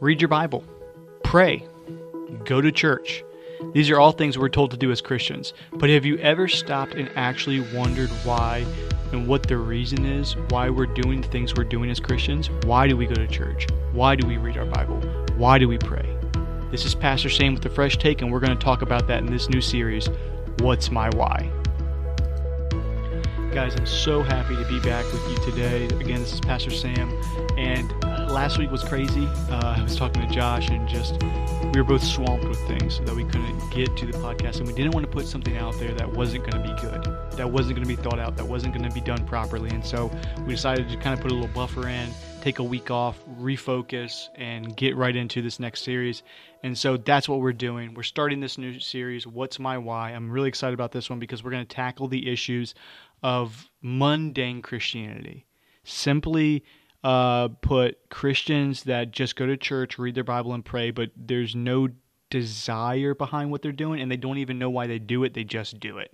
read 0.00 0.20
your 0.20 0.28
Bible, 0.28 0.64
pray, 1.24 1.66
go 2.44 2.60
to 2.60 2.70
church. 2.70 3.24
These 3.72 3.90
are 3.90 3.98
all 3.98 4.12
things 4.12 4.38
we're 4.38 4.48
told 4.48 4.70
to 4.70 4.76
do 4.76 4.92
as 4.92 5.00
Christians. 5.00 5.52
But 5.72 5.90
have 5.90 6.04
you 6.04 6.16
ever 6.18 6.46
stopped 6.46 6.94
and 6.94 7.10
actually 7.16 7.60
wondered 7.76 8.08
why 8.22 8.64
and 9.10 9.26
what 9.26 9.48
the 9.48 9.56
reason 9.56 10.04
is 10.04 10.36
why 10.50 10.70
we're 10.70 10.86
doing 10.86 11.20
the 11.20 11.28
things 11.28 11.54
we're 11.56 11.64
doing 11.64 11.90
as 11.90 11.98
Christians? 11.98 12.48
Why 12.64 12.86
do 12.86 12.96
we 12.96 13.06
go 13.06 13.14
to 13.14 13.26
church? 13.26 13.66
Why 13.92 14.14
do 14.14 14.26
we 14.28 14.36
read 14.36 14.56
our 14.56 14.66
Bible? 14.66 15.00
Why 15.36 15.58
do 15.58 15.66
we 15.66 15.78
pray? 15.78 16.16
This 16.70 16.84
is 16.84 16.94
Pastor 16.94 17.28
Sam 17.28 17.54
with 17.54 17.66
a 17.66 17.70
fresh 17.70 17.98
take, 17.98 18.22
and 18.22 18.30
we're 18.30 18.40
going 18.40 18.56
to 18.56 18.64
talk 18.64 18.82
about 18.82 19.08
that 19.08 19.18
in 19.18 19.26
this 19.26 19.48
new 19.48 19.60
series, 19.60 20.08
What's 20.60 20.92
My 20.92 21.10
Why? 21.10 21.50
Guys, 23.52 23.74
I'm 23.74 23.86
so 23.86 24.22
happy 24.22 24.54
to 24.54 24.64
be 24.68 24.78
back 24.80 25.04
with 25.06 25.28
you 25.28 25.50
today. 25.50 25.86
Again, 25.86 26.20
this 26.20 26.32
is 26.34 26.40
Pastor 26.40 26.70
Sam, 26.70 27.10
and 27.56 27.90
last 28.30 28.58
week 28.58 28.70
was 28.70 28.84
crazy. 28.84 29.26
Uh, 29.50 29.76
I 29.78 29.82
was 29.82 29.96
talking 29.96 30.26
to 30.26 30.34
Josh, 30.34 30.68
and 30.68 30.88
just 30.88 31.22
we 31.72 31.80
were 31.80 31.84
both 31.84 32.02
swamped 32.02 32.46
with 32.46 32.60
things 32.68 32.96
so 32.96 33.04
that 33.04 33.14
we 33.14 33.24
couldn't 33.24 33.58
get 33.70 33.96
to 33.96 34.06
the 34.06 34.12
podcast, 34.18 34.58
and 34.58 34.66
we 34.66 34.74
didn't 34.74 34.92
want 34.92 35.06
to 35.06 35.10
put 35.10 35.26
something 35.26 35.56
out 35.56 35.78
there 35.78 35.94
that 35.94 36.10
wasn't 36.10 36.50
going 36.50 36.62
to 36.62 36.74
be 36.74 36.80
good, 36.80 37.04
that 37.36 37.50
wasn't 37.50 37.76
going 37.76 37.88
to 37.88 37.96
be 37.96 38.00
thought 38.00 38.18
out, 38.18 38.36
that 38.36 38.46
wasn't 38.46 38.74
going 38.74 38.88
to 38.88 38.94
be 38.94 39.00
done 39.00 39.26
properly. 39.26 39.70
And 39.70 39.84
so 39.84 40.10
we 40.40 40.54
decided 40.54 40.88
to 40.90 40.96
kind 40.96 41.14
of 41.14 41.20
put 41.20 41.30
a 41.30 41.34
little 41.34 41.52
buffer 41.54 41.88
in, 41.88 42.10
take 42.40 42.58
a 42.58 42.64
week 42.64 42.90
off, 42.90 43.18
refocus, 43.40 44.28
and 44.36 44.76
get 44.76 44.96
right 44.96 45.16
into 45.16 45.40
this 45.40 45.58
next 45.58 45.82
series. 45.82 46.22
And 46.62 46.76
so 46.76 46.96
that's 46.96 47.28
what 47.28 47.40
we're 47.40 47.52
doing. 47.52 47.94
We're 47.94 48.02
starting 48.02 48.40
this 48.40 48.58
new 48.58 48.78
series, 48.78 49.26
What's 49.26 49.58
My 49.58 49.78
Why? 49.78 50.10
I'm 50.10 50.30
really 50.30 50.48
excited 50.48 50.74
about 50.74 50.92
this 50.92 51.08
one 51.08 51.18
because 51.18 51.42
we're 51.42 51.52
going 51.52 51.66
to 51.66 51.74
tackle 51.74 52.08
the 52.08 52.30
issues 52.30 52.74
of 53.22 53.70
mundane 53.82 54.62
Christianity. 54.62 55.46
Simply 55.84 56.64
uh, 57.04 57.48
put 57.48 58.10
Christians 58.10 58.84
that 58.84 59.12
just 59.12 59.36
go 59.36 59.46
to 59.46 59.56
church, 59.56 59.98
read 59.98 60.14
their 60.14 60.24
Bible, 60.24 60.54
and 60.54 60.64
pray, 60.64 60.90
but 60.90 61.10
there's 61.16 61.54
no 61.54 61.88
desire 62.30 63.14
behind 63.14 63.50
what 63.50 63.62
they're 63.62 63.72
doing, 63.72 64.00
and 64.00 64.10
they 64.10 64.16
don't 64.16 64.38
even 64.38 64.58
know 64.58 64.70
why 64.70 64.86
they 64.86 64.98
do 64.98 65.24
it. 65.24 65.34
They 65.34 65.44
just 65.44 65.80
do 65.80 65.98
it. 65.98 66.12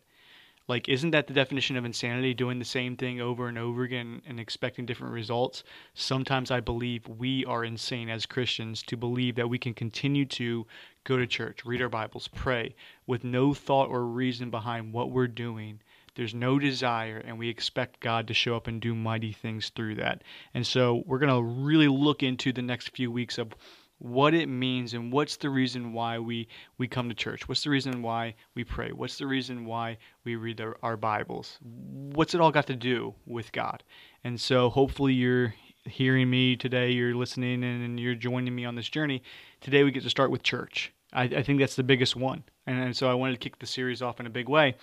Like, 0.66 0.88
isn't 0.88 1.10
that 1.10 1.26
the 1.26 1.34
definition 1.34 1.76
of 1.76 1.84
insanity? 1.84 2.32
Doing 2.32 2.58
the 2.58 2.64
same 2.64 2.96
thing 2.96 3.20
over 3.20 3.48
and 3.48 3.58
over 3.58 3.82
again 3.82 4.22
and 4.26 4.40
expecting 4.40 4.86
different 4.86 5.12
results? 5.12 5.62
Sometimes 5.92 6.50
I 6.50 6.60
believe 6.60 7.06
we 7.06 7.44
are 7.44 7.64
insane 7.64 8.08
as 8.08 8.24
Christians 8.24 8.82
to 8.84 8.96
believe 8.96 9.34
that 9.36 9.50
we 9.50 9.58
can 9.58 9.74
continue 9.74 10.24
to 10.26 10.66
go 11.04 11.18
to 11.18 11.26
church, 11.26 11.66
read 11.66 11.82
our 11.82 11.90
Bibles, 11.90 12.28
pray 12.28 12.74
with 13.06 13.24
no 13.24 13.52
thought 13.52 13.90
or 13.90 14.06
reason 14.06 14.50
behind 14.50 14.94
what 14.94 15.10
we're 15.10 15.26
doing 15.26 15.80
there's 16.16 16.34
no 16.34 16.58
desire, 16.58 17.18
and 17.18 17.38
we 17.38 17.48
expect 17.48 18.00
God 18.00 18.28
to 18.28 18.34
show 18.34 18.56
up 18.56 18.66
and 18.66 18.80
do 18.80 18.94
mighty 18.94 19.32
things 19.32 19.70
through 19.74 19.96
that. 19.96 20.22
And 20.54 20.66
so 20.66 21.02
we're 21.06 21.18
going 21.18 21.34
to 21.34 21.62
really 21.62 21.88
look 21.88 22.22
into 22.22 22.52
the 22.52 22.62
next 22.62 22.90
few 22.90 23.10
weeks 23.10 23.38
of 23.38 23.54
what 23.98 24.34
it 24.34 24.48
means 24.48 24.92
and 24.92 25.12
what's 25.12 25.36
the 25.36 25.48
reason 25.48 25.92
why 25.92 26.18
we, 26.18 26.48
we 26.78 26.86
come 26.86 27.08
to 27.08 27.14
church. 27.14 27.48
What's 27.48 27.64
the 27.64 27.70
reason 27.70 28.02
why 28.02 28.34
we 28.54 28.64
pray? 28.64 28.90
What's 28.90 29.18
the 29.18 29.26
reason 29.26 29.64
why 29.64 29.98
we 30.24 30.36
read 30.36 30.60
our, 30.60 30.76
our 30.82 30.96
Bibles? 30.96 31.58
What's 31.62 32.34
it 32.34 32.40
all 32.40 32.50
got 32.50 32.66
to 32.66 32.76
do 32.76 33.14
with 33.24 33.52
God? 33.52 33.82
And 34.24 34.40
so 34.40 34.68
hopefully 34.68 35.14
you're 35.14 35.54
hearing 35.84 36.28
me 36.28 36.56
today, 36.56 36.90
you're 36.90 37.14
listening 37.14 37.62
and 37.62 38.00
you're 38.00 38.14
joining 38.14 38.54
me 38.54 38.64
on 38.64 38.74
this 38.74 38.88
journey. 38.88 39.22
Today 39.60 39.84
we 39.84 39.90
get 39.90 40.02
to 40.02 40.10
start 40.10 40.30
with 40.30 40.42
church. 40.42 40.92
I, 41.12 41.24
I 41.24 41.42
think 41.42 41.60
that's 41.60 41.76
the 41.76 41.82
biggest 41.82 42.16
one. 42.16 42.42
And, 42.66 42.78
and 42.78 42.96
so 42.96 43.08
I 43.08 43.14
wanted 43.14 43.32
to 43.32 43.38
kick 43.38 43.58
the 43.58 43.66
series 43.66 44.02
off 44.02 44.20
in 44.20 44.26
a 44.26 44.30
big 44.30 44.48
way. 44.48 44.76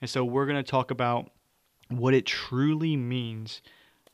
And 0.00 0.08
so 0.08 0.24
we're 0.24 0.46
going 0.46 0.62
to 0.62 0.70
talk 0.70 0.90
about 0.90 1.30
what 1.88 2.14
it 2.14 2.26
truly 2.26 2.96
means 2.96 3.62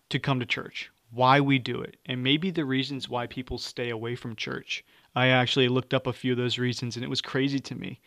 to 0.09 0.19
come 0.19 0.41
to 0.41 0.47
church, 0.47 0.91
why 1.11 1.41
we 1.41 1.59
do 1.59 1.81
it, 1.81 1.97
and 2.07 2.23
maybe 2.23 2.51
the 2.51 2.65
reasons 2.65 3.09
why 3.09 3.27
people 3.27 3.59
stay 3.59 3.91
away 3.91 4.17
from 4.17 4.35
church. 4.35 4.85
I 5.15 5.29
actually 5.29 5.69
looked 5.69 5.95
up 5.95 6.07
a 6.07 6.13
few 6.13 6.33
of 6.33 6.39
those 6.39 6.59
reasons, 6.59 6.97
and 6.97 7.05
it 7.05 7.09
was 7.09 7.21
crazy 7.21 7.61
to 7.61 7.75
me 7.75 8.01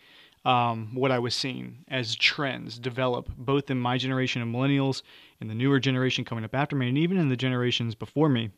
um, 0.44 0.94
what 0.94 1.10
I 1.10 1.18
was 1.18 1.34
seeing 1.34 1.84
as 1.88 2.16
trends 2.16 2.78
develop, 2.78 3.28
both 3.36 3.70
in 3.70 3.78
my 3.78 3.98
generation 3.98 4.42
of 4.42 4.48
millennials, 4.48 5.02
in 5.40 5.48
the 5.48 5.54
newer 5.54 5.78
generation 5.78 6.24
coming 6.24 6.44
up 6.44 6.54
after 6.54 6.76
me, 6.76 6.88
and 6.88 6.98
even 6.98 7.18
in 7.18 7.28
the 7.28 7.36
generations 7.36 7.94
before 7.94 8.28
me. 8.28 8.50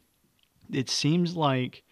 It 0.70 0.88
seems 0.88 1.36
like 1.36 1.82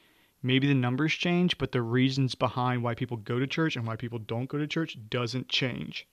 maybe 0.43 0.67
the 0.67 0.75
numbers 0.75 1.13
change, 1.13 1.59
but 1.59 1.73
the 1.73 1.83
reasons 1.83 2.35
behind 2.35 2.83
why 2.83 2.95
people 2.95 3.17
go 3.17 3.39
to 3.39 3.47
church 3.47 3.77
and 3.77 3.87
why 3.87 3.97
people 3.97 4.19
don't 4.19 4.49
go 4.49 4.59
to 4.59 4.67
church 4.67 4.97
doesn't 5.09 5.49
change. 5.49 6.07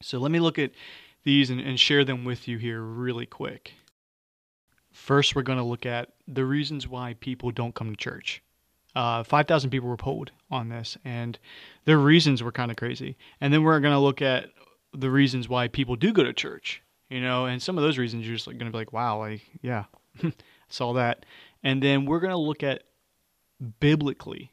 So 0.00 0.18
let 0.18 0.30
me 0.30 0.40
look 0.40 0.58
at 0.58 0.72
these 1.24 1.50
and, 1.50 1.60
and 1.60 1.78
share 1.78 2.04
them 2.04 2.24
with 2.24 2.46
you 2.48 2.58
here 2.58 2.80
really 2.80 3.26
quick. 3.26 3.72
First, 4.92 5.34
we're 5.34 5.42
going 5.42 5.58
to 5.58 5.64
look 5.64 5.84
at 5.84 6.10
the 6.26 6.44
reasons 6.44 6.88
why 6.88 7.14
people 7.20 7.50
don't 7.50 7.74
come 7.74 7.90
to 7.90 7.96
church. 7.96 8.42
Uh, 8.94 9.22
5,000 9.22 9.68
people 9.68 9.90
were 9.90 9.96
polled 9.96 10.30
on 10.50 10.70
this, 10.70 10.96
and 11.04 11.38
their 11.84 11.98
reasons 11.98 12.42
were 12.42 12.52
kind 12.52 12.70
of 12.70 12.78
crazy. 12.78 13.16
And 13.40 13.52
then 13.52 13.62
we're 13.62 13.80
going 13.80 13.92
to 13.92 14.00
look 14.00 14.22
at 14.22 14.46
the 14.94 15.10
reasons 15.10 15.48
why 15.48 15.68
people 15.68 15.96
do 15.96 16.12
go 16.12 16.24
to 16.24 16.32
church, 16.32 16.82
you 17.10 17.20
know, 17.20 17.44
and 17.44 17.62
some 17.62 17.76
of 17.76 17.84
those 17.84 17.98
reasons 17.98 18.26
you're 18.26 18.36
just 18.36 18.46
going 18.46 18.58
to 18.58 18.70
be 18.70 18.78
like, 18.78 18.94
wow, 18.94 19.18
like, 19.18 19.42
yeah, 19.60 19.84
saw 20.68 20.94
that. 20.94 21.26
And 21.62 21.82
then 21.82 22.06
we're 22.06 22.20
going 22.20 22.30
to 22.30 22.38
look 22.38 22.62
at 22.62 22.84
biblically 23.80 24.52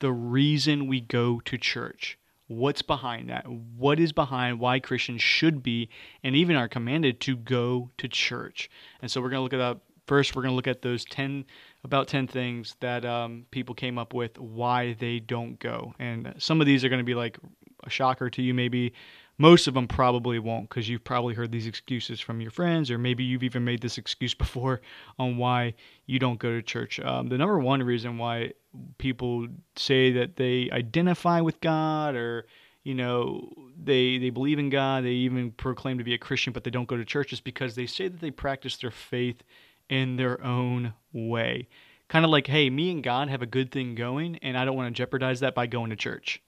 the 0.00 0.12
reason 0.12 0.88
we 0.88 1.00
go 1.00 1.40
to 1.44 1.56
church. 1.56 2.18
What's 2.48 2.82
behind 2.82 3.28
that? 3.28 3.46
What 3.48 3.98
is 3.98 4.12
behind 4.12 4.60
why 4.60 4.78
Christians 4.78 5.22
should 5.22 5.62
be 5.62 5.88
and 6.22 6.36
even 6.36 6.56
are 6.56 6.68
commanded 6.68 7.20
to 7.22 7.36
go 7.36 7.90
to 7.98 8.08
church? 8.08 8.70
And 9.02 9.10
so 9.10 9.20
we're 9.20 9.30
going 9.30 9.38
to 9.38 9.42
look 9.42 9.52
at 9.52 9.58
that. 9.58 9.80
First, 10.06 10.36
we're 10.36 10.42
going 10.42 10.52
to 10.52 10.56
look 10.56 10.68
at 10.68 10.82
those 10.82 11.04
10, 11.06 11.44
about 11.82 12.06
10 12.06 12.28
things 12.28 12.76
that 12.78 13.04
um, 13.04 13.44
people 13.50 13.74
came 13.74 13.98
up 13.98 14.14
with 14.14 14.38
why 14.38 14.92
they 15.00 15.18
don't 15.18 15.58
go. 15.58 15.94
And 15.98 16.34
some 16.38 16.60
of 16.60 16.66
these 16.68 16.84
are 16.84 16.88
going 16.88 17.00
to 17.00 17.04
be 17.04 17.16
like 17.16 17.38
a 17.82 17.90
shocker 17.90 18.30
to 18.30 18.42
you, 18.42 18.54
maybe 18.54 18.92
most 19.38 19.66
of 19.66 19.74
them 19.74 19.86
probably 19.86 20.38
won't 20.38 20.68
because 20.68 20.88
you've 20.88 21.04
probably 21.04 21.34
heard 21.34 21.52
these 21.52 21.66
excuses 21.66 22.20
from 22.20 22.40
your 22.40 22.50
friends, 22.50 22.90
or 22.90 22.98
maybe 22.98 23.24
you've 23.24 23.42
even 23.42 23.64
made 23.64 23.82
this 23.82 23.98
excuse 23.98 24.34
before 24.34 24.80
on 25.18 25.36
why 25.36 25.74
you 26.06 26.18
don't 26.18 26.38
go 26.38 26.50
to 26.50 26.62
church. 26.62 27.00
Um, 27.00 27.28
the 27.28 27.38
number 27.38 27.58
one 27.58 27.82
reason 27.82 28.18
why 28.18 28.52
people 28.98 29.48
say 29.76 30.12
that 30.12 30.36
they 30.36 30.70
identify 30.70 31.40
with 31.40 31.60
God 31.60 32.14
or 32.14 32.46
you 32.84 32.94
know 32.94 33.52
they 33.82 34.18
they 34.18 34.30
believe 34.30 34.58
in 34.58 34.70
God, 34.70 35.04
they 35.04 35.10
even 35.10 35.50
proclaim 35.50 35.98
to 35.98 36.04
be 36.04 36.14
a 36.14 36.18
Christian, 36.18 36.52
but 36.52 36.64
they 36.64 36.70
don't 36.70 36.88
go 36.88 36.96
to 36.96 37.04
church 37.04 37.32
is 37.32 37.40
because 37.40 37.74
they 37.74 37.86
say 37.86 38.08
that 38.08 38.20
they 38.20 38.30
practice 38.30 38.76
their 38.76 38.90
faith 38.90 39.42
in 39.88 40.16
their 40.16 40.42
own 40.44 40.94
way. 41.12 41.68
Kind 42.08 42.24
of 42.24 42.30
like, 42.30 42.46
hey, 42.46 42.70
me 42.70 42.92
and 42.92 43.02
God 43.02 43.28
have 43.28 43.42
a 43.42 43.46
good 43.46 43.72
thing 43.72 43.96
going, 43.96 44.36
and 44.36 44.56
I 44.56 44.64
don't 44.64 44.76
want 44.76 44.94
to 44.94 44.96
jeopardize 44.96 45.40
that 45.40 45.56
by 45.56 45.66
going 45.66 45.90
to 45.90 45.96
church. 45.96 46.40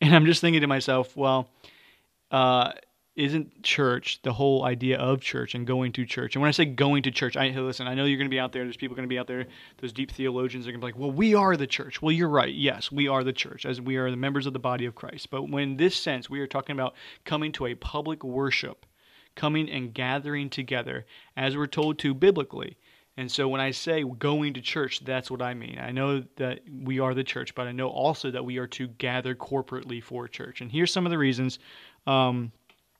And 0.00 0.14
I'm 0.14 0.26
just 0.26 0.40
thinking 0.40 0.62
to 0.62 0.66
myself, 0.66 1.16
well, 1.16 1.50
uh, 2.34 2.72
isn't 3.14 3.62
church 3.62 4.20
the 4.22 4.32
whole 4.32 4.64
idea 4.64 4.98
of 4.98 5.20
church 5.20 5.54
and 5.54 5.68
going 5.68 5.92
to 5.92 6.04
church? 6.04 6.34
And 6.34 6.42
when 6.42 6.48
I 6.48 6.50
say 6.50 6.64
going 6.64 7.04
to 7.04 7.12
church, 7.12 7.36
I 7.36 7.48
listen. 7.50 7.86
I 7.86 7.94
know 7.94 8.06
you're 8.06 8.18
going 8.18 8.28
to 8.28 8.34
be 8.34 8.40
out 8.40 8.50
there. 8.50 8.64
There's 8.64 8.76
people 8.76 8.96
going 8.96 9.08
to 9.08 9.12
be 9.12 9.20
out 9.20 9.28
there. 9.28 9.46
Those 9.80 9.92
deep 9.92 10.10
theologians 10.10 10.66
are 10.66 10.72
going 10.72 10.80
to 10.80 10.84
be 10.84 10.92
like, 10.92 10.98
"Well, 10.98 11.12
we 11.12 11.36
are 11.36 11.56
the 11.56 11.68
church." 11.68 12.02
Well, 12.02 12.10
you're 12.10 12.28
right. 12.28 12.52
Yes, 12.52 12.90
we 12.90 13.06
are 13.06 13.22
the 13.22 13.32
church, 13.32 13.64
as 13.64 13.80
we 13.80 13.96
are 13.98 14.10
the 14.10 14.16
members 14.16 14.46
of 14.46 14.52
the 14.52 14.58
body 14.58 14.84
of 14.84 14.96
Christ. 14.96 15.30
But 15.30 15.48
when 15.48 15.76
this 15.76 15.94
sense, 15.94 16.28
we 16.28 16.40
are 16.40 16.48
talking 16.48 16.74
about 16.74 16.94
coming 17.24 17.52
to 17.52 17.66
a 17.66 17.76
public 17.76 18.24
worship, 18.24 18.84
coming 19.36 19.70
and 19.70 19.94
gathering 19.94 20.50
together, 20.50 21.06
as 21.36 21.56
we're 21.56 21.68
told 21.68 22.00
to 22.00 22.14
biblically. 22.14 22.76
And 23.16 23.30
so 23.30 23.46
when 23.46 23.60
I 23.60 23.70
say 23.70 24.02
going 24.02 24.54
to 24.54 24.60
church, 24.60 25.04
that's 25.04 25.30
what 25.30 25.40
I 25.40 25.54
mean. 25.54 25.78
I 25.78 25.92
know 25.92 26.24
that 26.36 26.62
we 26.68 26.98
are 26.98 27.14
the 27.14 27.22
church, 27.22 27.54
but 27.54 27.68
I 27.68 27.72
know 27.72 27.88
also 27.88 28.32
that 28.32 28.44
we 28.44 28.58
are 28.58 28.66
to 28.68 28.88
gather 28.88 29.36
corporately 29.36 30.02
for 30.02 30.26
church. 30.26 30.60
And 30.60 30.72
here's 30.72 30.92
some 30.92 31.06
of 31.06 31.10
the 31.10 31.18
reasons 31.18 31.60
um, 32.06 32.52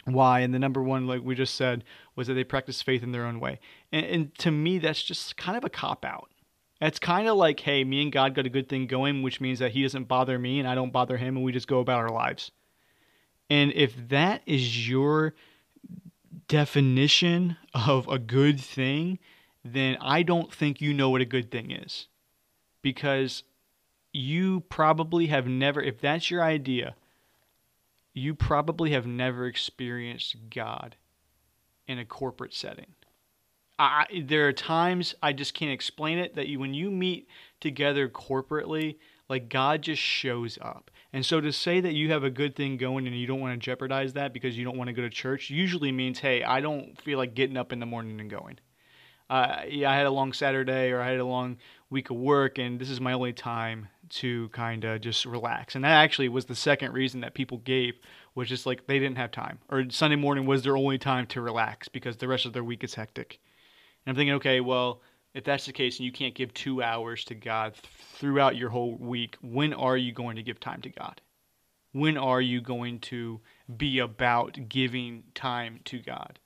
why. 0.05 0.41
And 0.41 0.55
the 0.55 0.59
number 0.59 0.83
one, 0.83 1.07
like 1.07 1.23
we 1.23 1.35
just 1.35 1.55
said, 1.55 1.85
was 2.17 2.27
that 2.27 2.35
they 2.35 2.45
practice 2.45 2.83
faith 2.83 3.03
in 3.03 3.13
their 3.13 3.27
own 3.27 3.41
way. 3.41 3.59
And, 3.93 4.07
and 4.07 4.35
to 4.39 4.51
me, 4.51 4.79
that's 4.79 5.03
just 5.03 5.37
kind 5.37 5.57
of 5.57 5.65
a 5.65 5.71
cop 5.71 6.05
out. 6.05 6.31
It's 6.81 6.99
kind 6.99 7.29
of 7.29 7.37
like, 7.37 7.61
hey, 7.61 7.85
me 7.85 8.03
and 8.03 8.13
God 8.13 8.35
got 8.35 8.47
a 8.47 8.51
good 8.51 8.69
thing 8.69 8.87
going, 8.87 9.23
which 9.23 9.41
means 9.41 9.61
that 9.61 9.73
He 9.73 9.83
doesn't 9.83 10.09
bother 10.09 10.39
me 10.39 10.59
and 10.59 10.69
I 10.69 10.75
don't 10.75 10.93
bother 10.93 11.17
Him, 11.17 11.37
and 11.37 11.45
we 11.45 11.53
just 11.53 11.69
go 11.69 11.81
about 11.81 12.01
our 12.01 12.11
lives. 12.11 12.51
And 13.49 13.73
if 13.73 14.09
that 14.09 14.43
is 14.47 14.89
your 14.89 15.35
definition 16.49 17.57
of 17.73 18.09
a 18.09 18.19
good 18.19 18.61
thing, 18.61 19.19
then 19.65 19.97
I 20.01 20.23
don't 20.23 20.53
think 20.53 20.81
you 20.81 20.93
know 20.93 21.11
what 21.11 21.21
a 21.21 21.27
good 21.27 21.51
thing 21.51 21.71
is. 21.71 22.09
Because 22.83 23.45
you 24.13 24.61
probably 24.61 25.29
have 25.29 25.47
never, 25.47 25.81
if 25.81 26.01
that's 26.01 26.31
your 26.31 26.43
idea, 26.43 26.95
you 28.15 28.35
probably 28.35 28.93
have 28.93 29.07
never 29.07 29.47
experienced 29.47 30.37
God 30.49 30.97
in 31.87 31.99
a 31.99 32.05
corporate 32.05 32.55
setting. 32.55 32.95
I, 33.79 34.07
there 34.25 34.47
are 34.47 34.53
times 34.53 35.17
I 35.21 35.33
just 35.33 35.53
can't 35.53 35.73
explain 35.73 36.19
it 36.19 36.37
that 36.37 36.47
you, 36.47 36.61
when 36.61 36.75
you 36.75 36.91
meet 36.91 37.29
together 37.61 38.09
corporately, 38.09 38.97
like 39.29 39.49
God 39.49 39.83
just 39.83 40.01
shows 40.01 40.59
up. 40.63 40.93
And 41.13 41.27
so 41.27 41.41
to 41.41 41.53
say 41.53 41.81
that 41.81 41.93
you 41.93 42.11
have 42.13 42.23
a 42.23 42.31
good 42.31 42.55
thing 42.55 42.77
going 42.77 43.07
and 43.07 43.17
you 43.17 43.27
don't 43.27 43.41
want 43.41 43.55
to 43.55 43.65
jeopardize 43.65 44.13
that 44.13 44.33
because 44.33 44.57
you 44.57 44.65
don't 44.65 44.77
want 44.77 44.89
to 44.89 44.95
go 44.95 45.03
to 45.03 45.11
church 45.11 45.51
usually 45.51 45.91
means, 45.91 46.21
hey, 46.21 46.45
I 46.45 46.61
don't 46.61 47.01
feel 47.03 47.19
like 47.19 47.35
getting 47.35 47.57
up 47.57 47.73
in 47.73 47.81
the 47.81 47.87
morning 47.87 48.21
and 48.21 48.31
going. 48.31 48.59
Uh, 49.29 49.63
yeah, 49.69 49.91
I 49.91 49.97
had 49.97 50.07
a 50.07 50.11
long 50.11 50.33
Saturday 50.33 50.91
or 50.91 51.01
I 51.01 51.11
had 51.11 51.19
a 51.19 51.25
long 51.25 51.57
week 51.91 52.11
of 52.11 52.17
work, 52.17 52.59
and 52.59 52.79
this 52.79 52.91
is 52.91 53.01
my 53.01 53.13
only 53.13 53.33
time 53.33 53.89
to 54.15 54.49
kind 54.51 54.85
of 54.85 55.01
just 55.01 55.25
relax. 55.25 55.75
And 55.75 55.85
that 55.85 56.03
actually 56.03 56.29
was 56.29 56.45
the 56.45 56.55
second 56.55 56.93
reason 56.93 57.21
that 57.21 57.35
people 57.35 57.59
gave 57.59 57.95
was 58.35 58.49
just 58.49 58.67
like 58.67 58.87
they 58.87 58.99
didn't 58.99 59.19
have 59.19 59.31
time, 59.31 59.59
or 59.69 59.85
Sunday 59.91 60.17
morning 60.17 60.47
was 60.47 60.63
their 60.63 60.77
only 60.77 60.99
time 60.99 61.27
to 61.29 61.41
relax 61.41 61.89
because 61.89 62.17
the 62.17 62.29
rest 62.29 62.47
of 62.47 62.53
their 62.53 62.65
week 62.65 62.85
is 62.85 62.95
hectic. 62.95 63.41
And 64.05 64.13
I'm 64.13 64.17
thinking, 64.17 64.35
okay, 64.35 64.61
well, 64.61 65.03
if 65.35 65.45
that's 65.45 65.67
the 65.67 65.73
case 65.73 65.99
and 65.99 66.07
you 66.07 66.13
can't 66.13 66.35
give 66.35 66.55
two 66.55 66.83
hours 66.83 67.25
to 67.25 67.35
God 67.35 67.75
th- 67.75 67.85
throughout 68.15 68.57
your 68.57 68.71
whole 68.71 68.97
week, 68.97 69.37
when 69.43 69.73
are 69.73 69.97
you 69.97 70.13
going 70.13 70.37
to 70.37 70.43
give 70.43 70.61
time 70.61 70.81
to 70.83 70.91
God? 70.91 71.21
When 71.93 72.17
are 72.17 72.41
you 72.41 72.61
going 72.61 73.01
to 73.01 73.41
be 73.77 73.99
about 73.99 74.59
giving 74.69 75.25
time 75.35 75.81
to 75.87 75.99
God? 75.99 76.39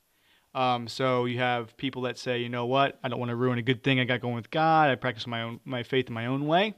Um, 0.55 0.89
so 0.89 1.27
you 1.27 1.39
have 1.39 1.77
people 1.77 2.03
that 2.03 2.19
say, 2.19 2.39
you 2.39 2.49
know 2.49 2.67
what, 2.67 2.99
I 3.03 3.09
don't 3.09 3.19
want 3.19 3.31
to 3.31 3.37
ruin 3.37 3.59
a 3.59 3.63
good 3.63 3.85
thing 3.85 4.01
I 4.01 4.05
got 4.05 4.21
going 4.21 4.35
with 4.35 4.51
God. 4.51 4.91
I 4.91 4.95
practice 4.95 5.27
my 5.27 5.43
own 5.43 5.61
my 5.65 5.83
faith 5.83 6.09
in 6.09 6.15
my 6.15 6.27
own 6.27 6.47
way, 6.47 6.75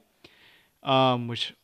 um, 0.82 1.29
which 1.29 1.55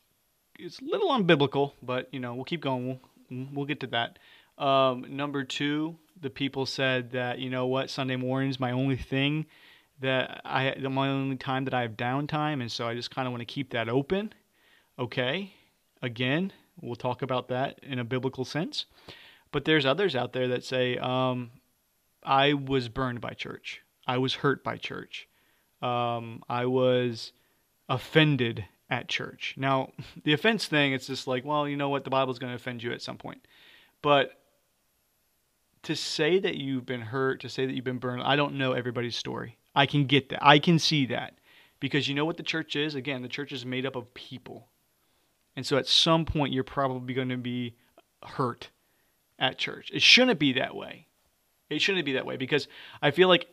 is 0.58 0.78
a 0.80 0.84
little 0.84 1.10
unbiblical, 1.10 1.72
but 1.82 2.08
you 2.12 2.20
know 2.20 2.34
we'll 2.34 2.44
keep 2.44 2.60
going. 2.60 2.86
We'll, 3.30 3.46
we'll 3.52 3.66
get 3.66 3.80
to 3.80 3.86
that. 3.88 4.18
Um, 4.58 5.04
number 5.08 5.44
two, 5.44 5.96
the 6.20 6.30
people 6.30 6.66
said 6.66 7.10
that 7.12 7.38
you 7.38 7.50
know 7.50 7.66
what, 7.66 7.90
Sunday 7.90 8.16
morning 8.16 8.50
is 8.50 8.60
my 8.60 8.72
only 8.72 8.96
thing 8.96 9.46
that 10.00 10.40
I 10.44 10.74
my 10.88 11.08
only 11.08 11.36
time 11.36 11.64
that 11.64 11.74
I 11.74 11.82
have 11.82 11.92
downtime, 11.92 12.60
and 12.60 12.70
so 12.70 12.86
I 12.86 12.94
just 12.94 13.10
kind 13.10 13.26
of 13.26 13.32
want 13.32 13.42
to 13.42 13.46
keep 13.46 13.70
that 13.70 13.88
open. 13.88 14.32
Okay, 14.98 15.52
again, 16.02 16.52
we'll 16.80 16.96
talk 16.96 17.22
about 17.22 17.48
that 17.48 17.78
in 17.82 17.98
a 17.98 18.04
biblical 18.04 18.44
sense. 18.44 18.86
But 19.52 19.64
there's 19.64 19.86
others 19.86 20.16
out 20.16 20.32
there 20.32 20.48
that 20.48 20.64
say, 20.64 20.98
um, 20.98 21.50
I 22.22 22.54
was 22.54 22.88
burned 22.88 23.20
by 23.20 23.30
church. 23.30 23.82
I 24.06 24.18
was 24.18 24.34
hurt 24.34 24.64
by 24.64 24.76
church. 24.76 25.28
Um, 25.80 26.42
I 26.48 26.66
was 26.66 27.32
offended 27.88 28.64
at 28.90 29.08
church. 29.08 29.54
Now, 29.56 29.90
the 30.24 30.32
offense 30.32 30.66
thing, 30.66 30.92
it's 30.92 31.06
just 31.06 31.26
like, 31.26 31.44
well, 31.44 31.68
you 31.68 31.76
know 31.76 31.88
what? 31.88 32.04
The 32.04 32.10
Bible's 32.10 32.38
going 32.38 32.52
to 32.52 32.56
offend 32.56 32.82
you 32.82 32.92
at 32.92 33.02
some 33.02 33.18
point. 33.18 33.46
But 34.02 34.32
to 35.84 35.96
say 35.96 36.38
that 36.38 36.56
you've 36.56 36.86
been 36.86 37.00
hurt, 37.00 37.40
to 37.40 37.48
say 37.48 37.66
that 37.66 37.72
you've 37.72 37.84
been 37.84 37.98
burned, 37.98 38.22
I 38.22 38.36
don't 38.36 38.58
know 38.58 38.72
everybody's 38.72 39.16
story. 39.16 39.56
I 39.74 39.86
can 39.86 40.06
get 40.06 40.30
that. 40.30 40.44
I 40.44 40.58
can 40.58 40.78
see 40.78 41.06
that. 41.06 41.34
Because 41.78 42.08
you 42.08 42.14
know 42.14 42.24
what 42.24 42.38
the 42.38 42.42
church 42.42 42.74
is? 42.74 42.94
Again, 42.94 43.22
the 43.22 43.28
church 43.28 43.52
is 43.52 43.66
made 43.66 43.84
up 43.84 43.96
of 43.96 44.12
people. 44.14 44.68
And 45.54 45.66
so 45.66 45.76
at 45.76 45.86
some 45.86 46.24
point, 46.24 46.52
you're 46.52 46.64
probably 46.64 47.14
going 47.14 47.28
to 47.28 47.36
be 47.36 47.76
hurt 48.22 48.70
at 49.38 49.58
church. 49.58 49.90
It 49.92 50.02
shouldn't 50.02 50.38
be 50.38 50.54
that 50.54 50.74
way. 50.74 51.06
It 51.68 51.80
shouldn't 51.80 52.06
be 52.06 52.12
that 52.12 52.26
way 52.26 52.36
because 52.36 52.68
I 53.02 53.10
feel 53.10 53.28
like 53.28 53.46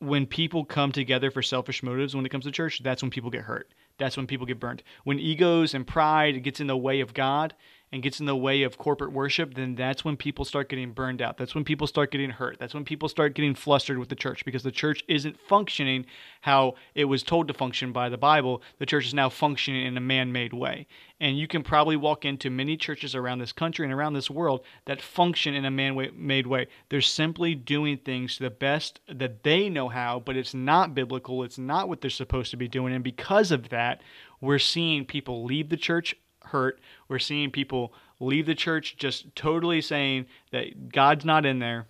when 0.00 0.26
people 0.26 0.64
come 0.64 0.92
together 0.92 1.30
for 1.30 1.42
selfish 1.42 1.82
motives 1.82 2.14
when 2.14 2.24
it 2.24 2.30
comes 2.30 2.44
to 2.44 2.50
church, 2.50 2.80
that's 2.82 3.02
when 3.02 3.10
people 3.10 3.30
get 3.30 3.42
hurt. 3.42 3.68
That's 3.98 4.16
when 4.16 4.26
people 4.26 4.46
get 4.46 4.60
burned. 4.60 4.82
When 5.04 5.18
egos 5.18 5.74
and 5.74 5.86
pride 5.86 6.42
gets 6.42 6.60
in 6.60 6.66
the 6.66 6.76
way 6.76 7.00
of 7.00 7.14
God 7.14 7.54
and 7.90 8.02
gets 8.02 8.20
in 8.20 8.26
the 8.26 8.36
way 8.36 8.62
of 8.62 8.76
corporate 8.76 9.12
worship, 9.12 9.54
then 9.54 9.74
that's 9.74 10.04
when 10.04 10.16
people 10.16 10.44
start 10.44 10.68
getting 10.68 10.92
burned 10.92 11.22
out. 11.22 11.38
That's 11.38 11.54
when 11.54 11.64
people 11.64 11.86
start 11.86 12.10
getting 12.10 12.30
hurt. 12.30 12.58
That's 12.58 12.74
when 12.74 12.84
people 12.84 13.08
start 13.08 13.34
getting 13.34 13.54
flustered 13.54 13.98
with 13.98 14.08
the 14.08 14.14
church 14.14 14.44
because 14.44 14.62
the 14.62 14.70
church 14.70 15.02
isn't 15.08 15.40
functioning 15.48 16.06
how 16.42 16.74
it 16.94 17.06
was 17.06 17.22
told 17.22 17.48
to 17.48 17.54
function 17.54 17.92
by 17.92 18.08
the 18.08 18.18
Bible. 18.18 18.62
The 18.78 18.86
church 18.86 19.06
is 19.06 19.14
now 19.14 19.28
functioning 19.28 19.86
in 19.86 19.96
a 19.96 20.00
man 20.00 20.32
made 20.32 20.52
way. 20.52 20.86
And 21.20 21.38
you 21.38 21.48
can 21.48 21.62
probably 21.62 21.96
walk 21.96 22.24
into 22.24 22.48
many 22.50 22.76
churches 22.76 23.14
around 23.14 23.38
this 23.38 23.52
country 23.52 23.84
and 23.84 23.92
around 23.92 24.12
this 24.12 24.30
world 24.30 24.64
that 24.84 25.02
function 25.02 25.54
in 25.54 25.64
a 25.64 25.70
man 25.70 25.96
made 26.14 26.46
way. 26.46 26.68
They're 26.90 27.00
simply 27.00 27.54
doing 27.54 27.98
things 27.98 28.36
to 28.36 28.44
the 28.44 28.50
best 28.50 29.00
that 29.08 29.42
they 29.42 29.68
know 29.68 29.88
how, 29.88 30.20
but 30.20 30.36
it's 30.36 30.54
not 30.54 30.94
biblical. 30.94 31.42
It's 31.42 31.58
not 31.58 31.88
what 31.88 32.00
they're 32.00 32.10
supposed 32.10 32.50
to 32.52 32.56
be 32.56 32.68
doing. 32.68 32.94
And 32.94 33.02
because 33.02 33.50
of 33.50 33.70
that, 33.70 34.00
we're 34.40 34.60
seeing 34.60 35.04
people 35.04 35.44
leave 35.44 35.70
the 35.70 35.76
church 35.76 36.14
hurt. 36.42 36.80
We're 37.08 37.18
seeing 37.18 37.50
people 37.50 37.92
leave 38.20 38.46
the 38.46 38.54
church 38.54 38.96
just 38.96 39.34
totally 39.34 39.80
saying 39.80 40.26
that 40.52 40.90
God's 40.92 41.24
not 41.24 41.46
in 41.46 41.58
there. 41.58 41.86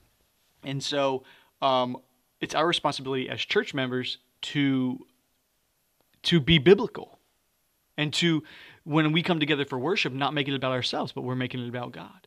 And 0.65 0.83
so 0.83 1.25
um, 1.62 1.97
it's 2.41 2.55
our 2.55 2.67
responsibility 2.67 3.29
as 3.29 3.41
church 3.41 3.75
members 3.75 4.19
to 4.41 4.99
to 6.23 6.41
be 6.41 6.59
biblical 6.59 7.19
and 7.97 8.12
to 8.12 8.43
when 8.85 9.12
we 9.12 9.23
come 9.23 9.39
together 9.39 9.65
for 9.65 9.79
worship 9.79 10.12
not 10.12 10.35
make 10.35 10.49
it 10.49 10.55
about 10.55 10.73
ourselves 10.73 11.12
but 11.12 11.23
we're 11.23 11.37
making 11.37 11.61
it 11.61 11.69
about 11.69 11.93
god. 11.93 12.27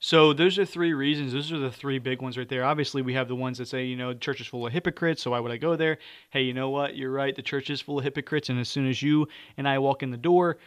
So 0.00 0.32
those 0.32 0.60
are 0.60 0.64
three 0.64 0.92
reasons. 0.92 1.32
Those 1.32 1.50
are 1.50 1.58
the 1.58 1.72
three 1.72 1.98
big 1.98 2.22
ones 2.22 2.38
right 2.38 2.48
there. 2.48 2.64
Obviously 2.64 3.02
we 3.02 3.14
have 3.14 3.26
the 3.26 3.34
ones 3.34 3.58
that 3.58 3.66
say 3.66 3.84
you 3.84 3.96
know 3.96 4.12
the 4.12 4.18
church 4.18 4.40
is 4.40 4.46
full 4.46 4.66
of 4.66 4.72
hypocrites 4.72 5.22
so 5.22 5.32
why 5.32 5.40
would 5.40 5.52
i 5.52 5.56
go 5.56 5.76
there? 5.76 5.98
Hey 6.30 6.42
you 6.42 6.54
know 6.54 6.70
what? 6.70 6.96
You're 6.96 7.12
right. 7.12 7.34
The 7.34 7.42
church 7.42 7.70
is 7.70 7.80
full 7.80 7.98
of 7.98 8.04
hypocrites 8.04 8.48
and 8.48 8.60
as 8.60 8.68
soon 8.68 8.88
as 8.88 9.02
you 9.02 9.26
and 9.56 9.68
i 9.68 9.78
walk 9.78 10.02
in 10.02 10.10
the 10.10 10.16
door 10.16 10.58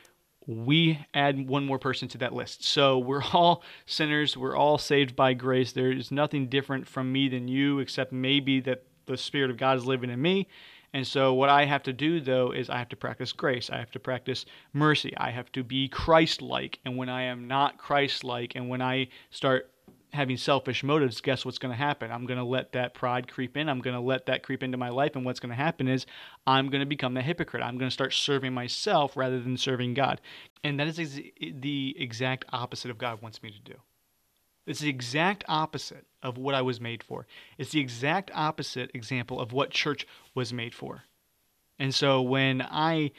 we 0.47 0.99
add 1.13 1.47
one 1.47 1.65
more 1.65 1.79
person 1.79 2.07
to 2.09 2.17
that 2.19 2.33
list. 2.33 2.63
So 2.63 2.97
we're 2.97 3.23
all 3.33 3.63
sinners. 3.85 4.35
We're 4.35 4.55
all 4.55 4.77
saved 4.77 5.15
by 5.15 5.33
grace. 5.33 5.71
There's 5.71 6.11
nothing 6.11 6.47
different 6.47 6.87
from 6.87 7.11
me 7.11 7.29
than 7.29 7.47
you, 7.47 7.79
except 7.79 8.11
maybe 8.11 8.59
that 8.61 8.83
the 9.05 9.17
Spirit 9.17 9.51
of 9.51 9.57
God 9.57 9.77
is 9.77 9.85
living 9.85 10.09
in 10.09 10.21
me. 10.21 10.47
And 10.93 11.07
so, 11.07 11.33
what 11.33 11.47
I 11.47 11.63
have 11.65 11.83
to 11.83 11.93
do, 11.93 12.19
though, 12.19 12.51
is 12.51 12.69
I 12.69 12.77
have 12.77 12.89
to 12.89 12.97
practice 12.97 13.31
grace. 13.31 13.69
I 13.69 13.77
have 13.77 13.91
to 13.91 13.99
practice 13.99 14.45
mercy. 14.73 15.15
I 15.15 15.31
have 15.31 15.49
to 15.53 15.63
be 15.63 15.87
Christ 15.87 16.41
like. 16.41 16.79
And 16.83 16.97
when 16.97 17.07
I 17.07 17.23
am 17.23 17.47
not 17.47 17.77
Christ 17.77 18.25
like, 18.25 18.55
and 18.55 18.67
when 18.67 18.81
I 18.81 19.07
start 19.29 19.71
having 20.13 20.37
selfish 20.37 20.83
motives, 20.83 21.21
guess 21.21 21.45
what's 21.45 21.57
going 21.57 21.71
to 21.71 21.77
happen? 21.77 22.11
I'm 22.11 22.25
going 22.25 22.37
to 22.39 22.45
let 22.45 22.73
that 22.73 22.93
pride 22.93 23.31
creep 23.31 23.55
in. 23.55 23.69
I'm 23.69 23.79
going 23.79 23.95
to 23.95 24.01
let 24.01 24.25
that 24.25 24.43
creep 24.43 24.61
into 24.61 24.77
my 24.77 24.89
life. 24.89 25.15
And 25.15 25.23
what's 25.23 25.39
going 25.39 25.51
to 25.51 25.55
happen 25.55 25.87
is 25.87 26.05
I'm 26.45 26.69
going 26.69 26.81
to 26.81 26.85
become 26.85 27.13
the 27.13 27.21
hypocrite. 27.21 27.63
I'm 27.63 27.77
going 27.77 27.89
to 27.89 27.93
start 27.93 28.13
serving 28.13 28.53
myself 28.53 29.15
rather 29.15 29.39
than 29.39 29.57
serving 29.57 29.93
God. 29.93 30.19
And 30.63 30.79
that 30.79 30.87
is 30.87 30.99
ex- 30.99 31.19
the 31.39 31.95
exact 31.97 32.45
opposite 32.51 32.91
of 32.91 32.97
God 32.97 33.21
wants 33.21 33.41
me 33.41 33.51
to 33.51 33.59
do. 33.59 33.75
It's 34.67 34.81
the 34.81 34.89
exact 34.89 35.43
opposite 35.47 36.05
of 36.21 36.37
what 36.37 36.55
I 36.55 36.61
was 36.61 36.79
made 36.79 37.03
for. 37.03 37.25
It's 37.57 37.71
the 37.71 37.79
exact 37.79 38.31
opposite 38.33 38.91
example 38.93 39.39
of 39.39 39.53
what 39.53 39.71
church 39.71 40.05
was 40.35 40.53
made 40.53 40.75
for. 40.75 41.03
And 41.79 41.95
so 41.95 42.21
when 42.21 42.61
I 42.61 43.11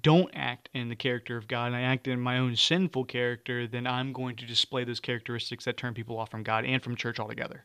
don't 0.00 0.30
act 0.34 0.68
in 0.74 0.88
the 0.88 0.96
character 0.96 1.36
of 1.36 1.48
God 1.48 1.66
and 1.66 1.76
I 1.76 1.82
act 1.82 2.06
in 2.06 2.20
my 2.20 2.38
own 2.38 2.54
sinful 2.54 3.04
character, 3.06 3.66
then 3.66 3.86
I'm 3.86 4.12
going 4.12 4.36
to 4.36 4.46
display 4.46 4.84
those 4.84 5.00
characteristics 5.00 5.64
that 5.64 5.76
turn 5.76 5.94
people 5.94 6.18
off 6.18 6.30
from 6.30 6.42
God 6.42 6.64
and 6.64 6.82
from 6.82 6.96
church 6.96 7.18
altogether. 7.18 7.64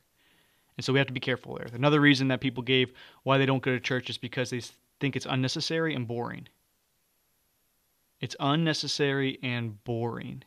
And 0.77 0.83
so 0.83 0.93
we 0.93 0.99
have 0.99 1.07
to 1.07 1.13
be 1.13 1.19
careful 1.19 1.55
there. 1.55 1.67
Another 1.73 2.01
reason 2.01 2.29
that 2.29 2.41
people 2.41 2.63
gave 2.63 2.91
why 3.23 3.37
they 3.37 3.45
don't 3.45 3.63
go 3.63 3.71
to 3.71 3.79
church 3.79 4.09
is 4.09 4.17
because 4.17 4.49
they 4.49 4.61
think 4.99 5.15
it's 5.15 5.25
unnecessary 5.25 5.93
and 5.93 6.07
boring. 6.07 6.47
It's 8.21 8.35
unnecessary 8.39 9.39
and 9.43 9.83
boring. 9.83 10.43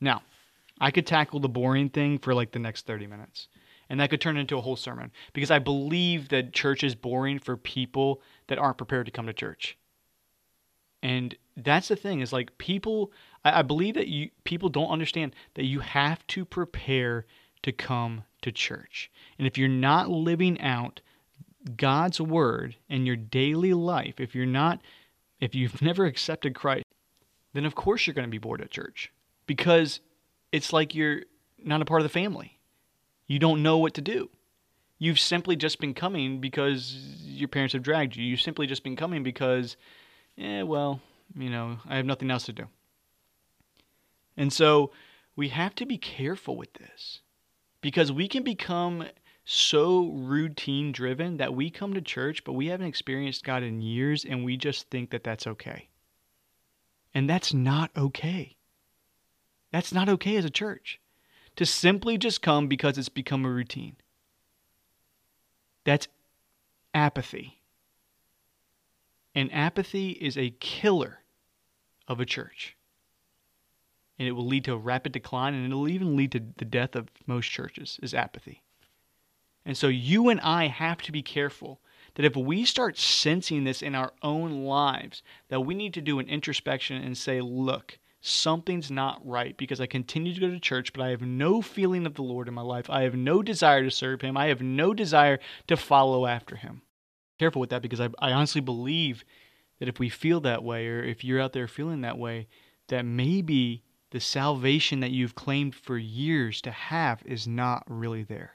Now, 0.00 0.22
I 0.80 0.90
could 0.90 1.06
tackle 1.06 1.40
the 1.40 1.48
boring 1.48 1.88
thing 1.90 2.18
for 2.18 2.34
like 2.34 2.52
the 2.52 2.58
next 2.58 2.86
30 2.86 3.06
minutes. 3.06 3.48
And 3.88 4.00
that 4.00 4.10
could 4.10 4.20
turn 4.20 4.36
into 4.36 4.58
a 4.58 4.60
whole 4.60 4.76
sermon 4.76 5.12
because 5.32 5.50
I 5.50 5.60
believe 5.60 6.28
that 6.30 6.52
church 6.52 6.82
is 6.82 6.94
boring 6.94 7.38
for 7.38 7.56
people 7.56 8.20
that 8.48 8.58
aren't 8.58 8.78
prepared 8.78 9.06
to 9.06 9.12
come 9.12 9.26
to 9.26 9.32
church. 9.32 9.78
And 11.02 11.36
that's 11.56 11.88
the 11.88 11.96
thing 11.96 12.20
is 12.20 12.32
like 12.32 12.56
people, 12.58 13.12
I, 13.44 13.60
I 13.60 13.62
believe 13.62 13.94
that 13.94 14.08
you 14.08 14.30
people 14.44 14.68
don't 14.68 14.90
understand 14.90 15.34
that 15.54 15.64
you 15.64 15.80
have 15.80 16.26
to 16.28 16.44
prepare 16.44 17.26
to 17.62 17.72
come 17.72 18.24
to 18.42 18.52
church. 18.52 19.10
And 19.38 19.46
if 19.46 19.58
you're 19.58 19.68
not 19.68 20.10
living 20.10 20.60
out 20.60 21.00
God's 21.76 22.20
word 22.20 22.76
in 22.88 23.06
your 23.06 23.16
daily 23.16 23.72
life, 23.72 24.20
if 24.20 24.34
you're 24.34 24.46
not, 24.46 24.80
if 25.40 25.54
you've 25.54 25.82
never 25.82 26.06
accepted 26.06 26.54
Christ, 26.54 26.84
then 27.52 27.64
of 27.64 27.74
course 27.74 28.06
you're 28.06 28.14
going 28.14 28.26
to 28.26 28.30
be 28.30 28.38
bored 28.38 28.60
at 28.60 28.70
church 28.70 29.12
because 29.46 30.00
it's 30.52 30.72
like 30.72 30.94
you're 30.94 31.22
not 31.58 31.82
a 31.82 31.84
part 31.84 32.00
of 32.00 32.04
the 32.04 32.10
family. 32.10 32.58
You 33.26 33.38
don't 33.38 33.62
know 33.62 33.78
what 33.78 33.94
to 33.94 34.00
do. 34.00 34.30
You've 34.98 35.20
simply 35.20 35.56
just 35.56 35.78
been 35.80 35.92
coming 35.92 36.40
because 36.40 36.94
your 37.24 37.48
parents 37.48 37.74
have 37.74 37.82
dragged 37.82 38.16
you. 38.16 38.24
You've 38.24 38.40
simply 38.40 38.66
just 38.66 38.82
been 38.82 38.96
coming 38.96 39.22
because 39.22 39.76
yeah, 40.36 40.62
well, 40.62 41.00
you 41.34 41.50
know, 41.50 41.78
I 41.86 41.96
have 41.96 42.06
nothing 42.06 42.30
else 42.30 42.44
to 42.44 42.52
do. 42.52 42.66
And 44.36 44.52
so 44.52 44.92
we 45.34 45.48
have 45.48 45.74
to 45.76 45.86
be 45.86 45.98
careful 45.98 46.56
with 46.56 46.72
this 46.74 47.20
because 47.80 48.12
we 48.12 48.28
can 48.28 48.42
become 48.42 49.06
so 49.44 50.08
routine 50.08 50.92
driven 50.92 51.36
that 51.36 51.54
we 51.54 51.70
come 51.70 51.94
to 51.94 52.00
church, 52.00 52.44
but 52.44 52.52
we 52.52 52.66
haven't 52.66 52.88
experienced 52.88 53.44
God 53.44 53.62
in 53.62 53.80
years 53.80 54.24
and 54.24 54.44
we 54.44 54.56
just 54.56 54.90
think 54.90 55.10
that 55.10 55.24
that's 55.24 55.46
okay. 55.46 55.88
And 57.14 57.30
that's 57.30 57.54
not 57.54 57.90
okay. 57.96 58.56
That's 59.72 59.92
not 59.92 60.08
okay 60.08 60.36
as 60.36 60.44
a 60.44 60.50
church. 60.50 61.00
To 61.56 61.64
simply 61.64 62.18
just 62.18 62.42
come 62.42 62.66
because 62.66 62.98
it's 62.98 63.08
become 63.08 63.46
a 63.46 63.50
routine. 63.50 63.96
That's 65.84 66.08
apathy. 66.92 67.55
And 69.36 69.52
apathy 69.52 70.12
is 70.12 70.38
a 70.38 70.54
killer 70.60 71.18
of 72.08 72.20
a 72.20 72.24
church. 72.24 72.74
And 74.18 74.26
it 74.26 74.32
will 74.32 74.46
lead 74.46 74.64
to 74.64 74.72
a 74.72 74.78
rapid 74.78 75.12
decline 75.12 75.52
and 75.52 75.66
it'll 75.66 75.88
even 75.88 76.16
lead 76.16 76.32
to 76.32 76.40
the 76.56 76.64
death 76.64 76.96
of 76.96 77.08
most 77.26 77.46
churches 77.48 78.00
is 78.02 78.14
apathy. 78.14 78.62
And 79.66 79.76
so 79.76 79.88
you 79.88 80.30
and 80.30 80.40
I 80.40 80.68
have 80.68 81.02
to 81.02 81.12
be 81.12 81.22
careful 81.22 81.80
that 82.14 82.24
if 82.24 82.34
we 82.34 82.64
start 82.64 82.96
sensing 82.96 83.64
this 83.64 83.82
in 83.82 83.94
our 83.94 84.14
own 84.22 84.64
lives, 84.64 85.22
that 85.48 85.60
we 85.60 85.74
need 85.74 85.92
to 85.94 86.00
do 86.00 86.18
an 86.18 86.28
introspection 86.28 87.02
and 87.02 87.18
say, 87.18 87.42
look, 87.42 87.98
something's 88.22 88.90
not 88.90 89.20
right 89.26 89.54
because 89.58 89.82
I 89.82 89.86
continue 89.86 90.32
to 90.32 90.40
go 90.40 90.48
to 90.48 90.58
church, 90.58 90.94
but 90.94 91.02
I 91.02 91.10
have 91.10 91.20
no 91.20 91.60
feeling 91.60 92.06
of 92.06 92.14
the 92.14 92.22
Lord 92.22 92.48
in 92.48 92.54
my 92.54 92.62
life. 92.62 92.88
I 92.88 93.02
have 93.02 93.14
no 93.14 93.42
desire 93.42 93.84
to 93.84 93.90
serve 93.90 94.22
Him. 94.22 94.34
I 94.38 94.46
have 94.46 94.62
no 94.62 94.94
desire 94.94 95.40
to 95.66 95.76
follow 95.76 96.24
after 96.24 96.56
Him. 96.56 96.80
Careful 97.38 97.60
with 97.60 97.70
that 97.70 97.82
because 97.82 98.00
I, 98.00 98.08
I 98.18 98.32
honestly 98.32 98.60
believe 98.60 99.24
that 99.78 99.88
if 99.88 99.98
we 99.98 100.08
feel 100.08 100.40
that 100.40 100.64
way, 100.64 100.86
or 100.88 101.02
if 101.02 101.22
you're 101.22 101.40
out 101.40 101.52
there 101.52 101.68
feeling 101.68 102.00
that 102.00 102.18
way, 102.18 102.48
that 102.88 103.04
maybe 103.04 103.82
the 104.10 104.20
salvation 104.20 105.00
that 105.00 105.10
you've 105.10 105.34
claimed 105.34 105.74
for 105.74 105.98
years 105.98 106.60
to 106.62 106.70
have 106.70 107.22
is 107.26 107.46
not 107.46 107.84
really 107.86 108.22
there. 108.22 108.52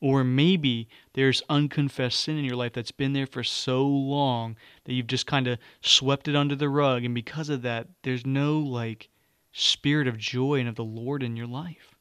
Or 0.00 0.24
maybe 0.24 0.88
there's 1.14 1.42
unconfessed 1.48 2.20
sin 2.20 2.36
in 2.36 2.44
your 2.44 2.56
life 2.56 2.72
that's 2.74 2.90
been 2.90 3.12
there 3.12 3.26
for 3.26 3.42
so 3.42 3.86
long 3.86 4.56
that 4.84 4.92
you've 4.92 5.06
just 5.06 5.26
kind 5.26 5.46
of 5.46 5.58
swept 5.80 6.28
it 6.28 6.36
under 6.36 6.54
the 6.54 6.68
rug. 6.68 7.04
And 7.04 7.14
because 7.14 7.48
of 7.48 7.62
that, 7.62 7.88
there's 8.02 8.26
no 8.26 8.58
like 8.58 9.08
spirit 9.52 10.06
of 10.06 10.18
joy 10.18 10.60
and 10.60 10.68
of 10.68 10.74
the 10.74 10.84
Lord 10.84 11.22
in 11.22 11.36
your 11.36 11.46
life. 11.46 11.94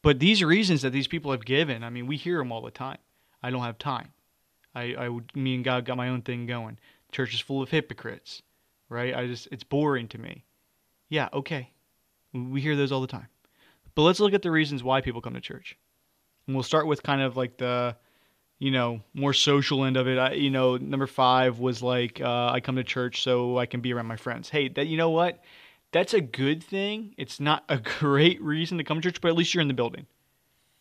But 0.00 0.20
these 0.20 0.44
reasons 0.44 0.82
that 0.82 0.90
these 0.90 1.08
people 1.08 1.32
have 1.32 1.44
given, 1.44 1.82
I 1.82 1.90
mean, 1.90 2.06
we 2.06 2.16
hear 2.16 2.38
them 2.38 2.52
all 2.52 2.62
the 2.62 2.70
time. 2.70 2.98
I 3.42 3.50
don't 3.50 3.62
have 3.62 3.78
time. 3.78 4.12
I, 4.76 5.06
I 5.06 5.20
me 5.34 5.54
and 5.54 5.64
God 5.64 5.86
got 5.86 5.96
my 5.96 6.10
own 6.10 6.20
thing 6.22 6.46
going. 6.46 6.78
church 7.10 7.32
is 7.32 7.40
full 7.40 7.62
of 7.62 7.70
hypocrites, 7.70 8.42
right? 8.90 9.14
I 9.14 9.26
just, 9.26 9.48
it's 9.50 9.64
boring 9.64 10.06
to 10.08 10.18
me. 10.18 10.44
Yeah, 11.08 11.28
okay. 11.32 11.70
We 12.34 12.60
hear 12.60 12.76
those 12.76 12.92
all 12.92 13.00
the 13.00 13.06
time. 13.06 13.28
But 13.94 14.02
let's 14.02 14.20
look 14.20 14.34
at 14.34 14.42
the 14.42 14.50
reasons 14.50 14.84
why 14.84 15.00
people 15.00 15.22
come 15.22 15.34
to 15.34 15.40
church. 15.40 15.78
And 16.46 16.54
we'll 16.54 16.62
start 16.62 16.86
with 16.86 17.02
kind 17.02 17.22
of 17.22 17.36
like 17.36 17.56
the, 17.56 17.96
you 18.58 18.70
know, 18.70 19.00
more 19.14 19.32
social 19.32 19.84
end 19.84 19.96
of 19.96 20.06
it. 20.06 20.18
I, 20.18 20.32
you 20.32 20.50
know, 20.50 20.76
number 20.76 21.06
five 21.06 21.58
was 21.58 21.82
like, 21.82 22.20
uh, 22.20 22.50
I 22.50 22.60
come 22.60 22.76
to 22.76 22.84
church 22.84 23.22
so 23.22 23.56
I 23.58 23.64
can 23.64 23.80
be 23.80 23.94
around 23.94 24.06
my 24.06 24.16
friends. 24.16 24.50
Hey, 24.50 24.68
that 24.68 24.86
you 24.86 24.98
know 24.98 25.10
what? 25.10 25.42
That's 25.92 26.12
a 26.12 26.20
good 26.20 26.62
thing. 26.62 27.14
It's 27.16 27.40
not 27.40 27.64
a 27.70 27.78
great 27.98 28.42
reason 28.42 28.76
to 28.76 28.84
come 28.84 29.00
to 29.00 29.08
church, 29.10 29.22
but 29.22 29.28
at 29.28 29.36
least 29.36 29.54
you're 29.54 29.62
in 29.62 29.68
the 29.68 29.74
building. 29.74 30.06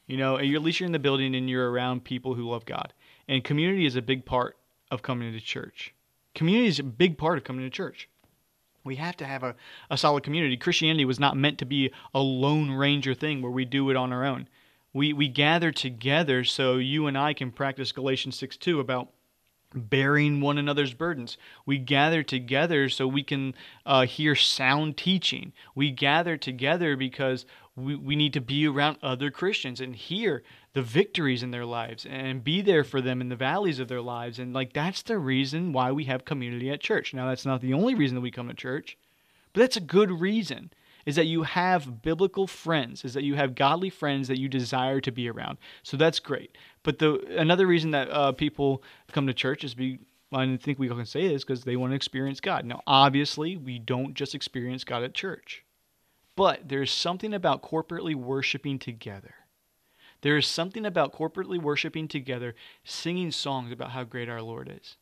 You 0.07 0.17
know, 0.17 0.37
at 0.37 0.43
least 0.43 0.79
you're 0.79 0.85
in 0.85 0.91
the 0.91 0.99
building 0.99 1.33
and 1.33 1.49
you're 1.49 1.71
around 1.71 2.03
people 2.03 2.35
who 2.35 2.49
love 2.49 2.65
God. 2.65 2.93
And 3.27 3.43
community 3.43 3.85
is 3.85 3.95
a 3.95 4.01
big 4.01 4.25
part 4.25 4.57
of 4.91 5.01
coming 5.01 5.31
to 5.31 5.39
church. 5.39 5.93
Community 6.33 6.67
is 6.67 6.79
a 6.79 6.83
big 6.83 7.17
part 7.17 7.37
of 7.37 7.43
coming 7.43 7.65
to 7.65 7.69
church. 7.69 8.09
We 8.83 8.97
have 8.97 9.17
to 9.17 9.25
have 9.25 9.43
a, 9.43 9.55
a 9.89 9.97
solid 9.97 10.23
community. 10.23 10.57
Christianity 10.57 11.05
was 11.05 11.19
not 11.19 11.35
meant 11.35 11.57
to 11.59 11.65
be 11.65 11.91
a 12.13 12.19
lone 12.19 12.71
ranger 12.71 13.15
thing 13.15 13.41
where 13.41 13.51
we 13.51 13.65
do 13.65 13.89
it 13.89 13.95
on 13.95 14.13
our 14.13 14.23
own 14.23 14.47
we, 14.95 15.11
we 15.11 15.27
gather 15.27 15.73
together 15.73 16.45
so 16.45 16.77
you 16.77 17.05
and 17.05 17.17
I 17.17 17.33
can 17.33 17.51
practice 17.51 17.91
Galatians 17.91 18.37
6 18.37 18.55
2 18.55 18.79
about 18.79 19.09
bearing 19.73 20.39
one 20.39 20.57
another's 20.57 20.93
burdens. 20.93 21.37
We 21.65 21.79
gather 21.79 22.23
together 22.23 22.87
so 22.87 23.05
we 23.05 23.21
can 23.21 23.55
uh, 23.85 24.05
hear 24.05 24.35
sound 24.35 24.95
teaching. 24.95 25.51
We 25.75 25.91
gather 25.91 26.37
together 26.37 26.95
because 26.95 27.45
we, 27.75 27.95
we 27.95 28.15
need 28.15 28.33
to 28.33 28.41
be 28.41 28.67
around 28.67 28.97
other 29.01 29.29
Christians 29.29 29.81
and 29.81 29.95
hear 29.95 30.43
the 30.73 30.81
victories 30.81 31.43
in 31.43 31.51
their 31.51 31.65
lives 31.65 32.05
and 32.05 32.43
be 32.43 32.61
there 32.61 32.83
for 32.83 33.01
them 33.01 33.21
in 33.21 33.29
the 33.29 33.35
valleys 33.35 33.79
of 33.79 33.87
their 33.87 34.01
lives. 34.01 34.39
And 34.39 34.53
like 34.53 34.73
that's 34.73 35.01
the 35.01 35.17
reason 35.17 35.73
why 35.73 35.91
we 35.91 36.05
have 36.05 36.25
community 36.25 36.69
at 36.69 36.79
church. 36.79 37.13
Now, 37.13 37.27
that's 37.27 37.45
not 37.45 37.61
the 37.61 37.73
only 37.73 37.95
reason 37.95 38.15
that 38.15 38.21
we 38.21 38.31
come 38.31 38.47
to 38.47 38.53
church, 38.53 38.97
but 39.53 39.61
that's 39.61 39.77
a 39.77 39.81
good 39.81 40.11
reason 40.11 40.71
is 41.05 41.15
that 41.15 41.27
you 41.27 41.43
have 41.43 42.01
biblical 42.01 42.47
friends, 42.47 43.05
is 43.05 43.13
that 43.13 43.23
you 43.23 43.35
have 43.35 43.55
godly 43.55 43.89
friends 43.89 44.27
that 44.27 44.39
you 44.39 44.49
desire 44.49 44.99
to 44.99 45.11
be 45.11 45.29
around. 45.29 45.57
So 45.83 45.97
that's 45.97 46.19
great. 46.19 46.57
But 46.81 46.99
the 46.99 47.23
another 47.37 47.67
reason 47.67 47.91
that 47.91 48.09
uh, 48.09 48.31
people 48.31 48.81
come 49.11 49.27
to 49.27 49.33
church 49.33 49.63
is 49.63 49.75
be 49.75 49.99
I 50.33 50.57
think 50.57 50.79
we 50.79 50.87
can 50.87 51.05
say 51.05 51.27
this 51.27 51.43
because 51.43 51.63
they 51.63 51.75
want 51.75 51.91
to 51.91 51.95
experience 51.95 52.39
God. 52.39 52.65
Now, 52.65 52.81
obviously, 52.87 53.57
we 53.57 53.79
don't 53.79 54.13
just 54.13 54.35
experience 54.35 54.83
God 54.83 55.03
at 55.03 55.13
church, 55.13 55.63
but 56.35 56.67
there's 56.67 56.91
something 56.91 57.33
about 57.33 57.63
corporately 57.63 58.15
worshiping 58.15 58.79
together. 58.79 59.35
There 60.21 60.37
is 60.37 60.47
something 60.47 60.85
about 60.85 61.13
corporately 61.13 61.61
worshiping 61.61 62.07
together, 62.07 62.55
singing 62.83 63.31
songs 63.31 63.71
about 63.71 63.91
how 63.91 64.03
great 64.03 64.29
our 64.29 64.41
Lord 64.41 64.71
is, 64.81 64.97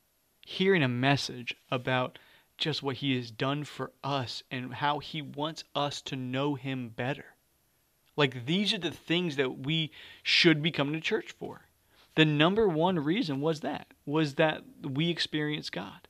hearing 0.46 0.84
a 0.84 0.88
message 0.88 1.56
about 1.72 2.20
just 2.58 2.84
what 2.84 2.98
he 2.98 3.16
has 3.16 3.32
done 3.32 3.64
for 3.64 3.92
us 4.04 4.44
and 4.52 4.76
how 4.76 5.00
he 5.00 5.22
wants 5.22 5.64
us 5.76 6.02
to 6.04 6.16
know 6.16 6.56
him 6.56 6.90
better. 6.90 7.26
Like 8.16 8.46
these 8.46 8.74
are 8.74 8.80
the 8.80 8.92
things 8.92 9.38
that 9.38 9.60
we 9.60 9.92
should 10.22 10.62
be 10.62 10.72
coming 10.72 10.94
to 10.94 11.02
church 11.02 11.32
for. 11.32 11.68
The 12.16 12.26
number 12.26 12.68
one 12.68 13.00
reason 13.00 13.42
was 13.42 13.62
that 13.62 13.88
was 14.06 14.36
that 14.36 14.64
we 14.84 15.10
experience 15.10 15.70
God. 15.70 16.08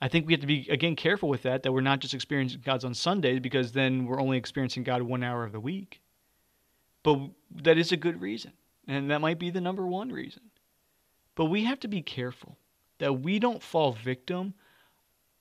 I 0.00 0.08
think 0.08 0.26
we 0.26 0.32
have 0.32 0.40
to 0.40 0.46
be 0.46 0.66
again 0.70 0.96
careful 0.96 1.28
with 1.28 1.42
that 1.42 1.62
that 1.62 1.72
we're 1.72 1.80
not 1.80 2.00
just 2.00 2.14
experiencing 2.14 2.60
God's 2.64 2.84
on 2.84 2.94
Sundays 2.94 3.40
because 3.40 3.72
then 3.72 4.04
we're 4.06 4.20
only 4.20 4.36
experiencing 4.36 4.82
God 4.82 5.02
1 5.02 5.22
hour 5.22 5.44
of 5.44 5.52
the 5.52 5.60
week. 5.60 6.00
But 7.02 7.20
that 7.62 7.78
is 7.78 7.92
a 7.92 7.96
good 7.96 8.20
reason, 8.20 8.52
and 8.88 9.10
that 9.10 9.20
might 9.20 9.38
be 9.38 9.50
the 9.50 9.60
number 9.60 9.86
one 9.86 10.10
reason. 10.10 10.42
But 11.34 11.46
we 11.46 11.64
have 11.64 11.80
to 11.80 11.88
be 11.88 12.02
careful 12.02 12.58
that 12.98 13.20
we 13.20 13.38
don't 13.38 13.62
fall 13.62 13.92
victim 13.92 14.54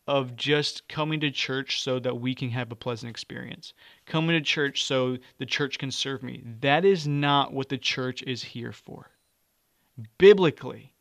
of 0.07 0.35
just 0.35 0.87
coming 0.89 1.19
to 1.21 1.31
church 1.31 1.81
so 1.81 1.99
that 1.99 2.19
we 2.19 2.35
can 2.35 2.49
have 2.49 2.71
a 2.71 2.75
pleasant 2.75 3.09
experience. 3.09 3.73
Coming 4.05 4.37
to 4.37 4.41
church 4.41 4.83
so 4.83 5.17
the 5.37 5.45
church 5.45 5.77
can 5.77 5.91
serve 5.91 6.23
me. 6.23 6.43
That 6.61 6.83
is 6.83 7.07
not 7.07 7.53
what 7.53 7.69
the 7.69 7.77
church 7.77 8.21
is 8.23 8.43
here 8.43 8.73
for. 8.73 9.11
Biblically, 10.17 10.92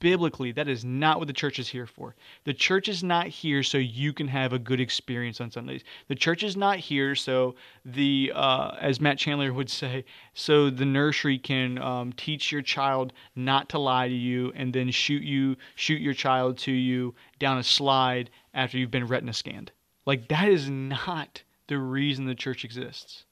biblically, 0.00 0.52
that 0.52 0.68
is 0.68 0.84
not 0.84 1.18
what 1.18 1.26
the 1.26 1.32
church 1.32 1.58
is 1.58 1.68
here 1.68 1.86
for. 1.86 2.14
The 2.44 2.54
church 2.54 2.88
is 2.88 3.02
not 3.02 3.26
here 3.26 3.62
so 3.62 3.78
you 3.78 4.12
can 4.12 4.28
have 4.28 4.52
a 4.52 4.58
good 4.58 4.80
experience 4.80 5.40
on 5.40 5.50
Sundays. 5.50 5.82
The 6.08 6.14
church 6.14 6.42
is 6.42 6.56
not 6.56 6.78
here 6.78 7.14
so 7.14 7.54
the, 7.84 8.32
uh, 8.34 8.76
as 8.80 9.00
Matt 9.00 9.18
Chandler 9.18 9.52
would 9.52 9.70
say, 9.70 10.04
so 10.34 10.70
the 10.70 10.84
nursery 10.84 11.38
can 11.38 11.78
um, 11.78 12.12
teach 12.12 12.52
your 12.52 12.62
child 12.62 13.12
not 13.34 13.68
to 13.70 13.78
lie 13.78 14.08
to 14.08 14.14
you 14.14 14.52
and 14.54 14.72
then 14.72 14.90
shoot 14.90 15.22
you, 15.22 15.56
shoot 15.74 16.00
your 16.00 16.14
child 16.14 16.58
to 16.58 16.72
you 16.72 17.14
down 17.38 17.58
a 17.58 17.64
slide 17.64 18.30
after 18.54 18.78
you've 18.78 18.90
been 18.90 19.06
retina 19.06 19.32
scanned. 19.32 19.72
Like 20.06 20.28
that 20.28 20.48
is 20.48 20.68
not 20.68 21.42
the 21.66 21.78
reason 21.78 22.24
the 22.24 22.34
church 22.34 22.64
exists. 22.64 23.24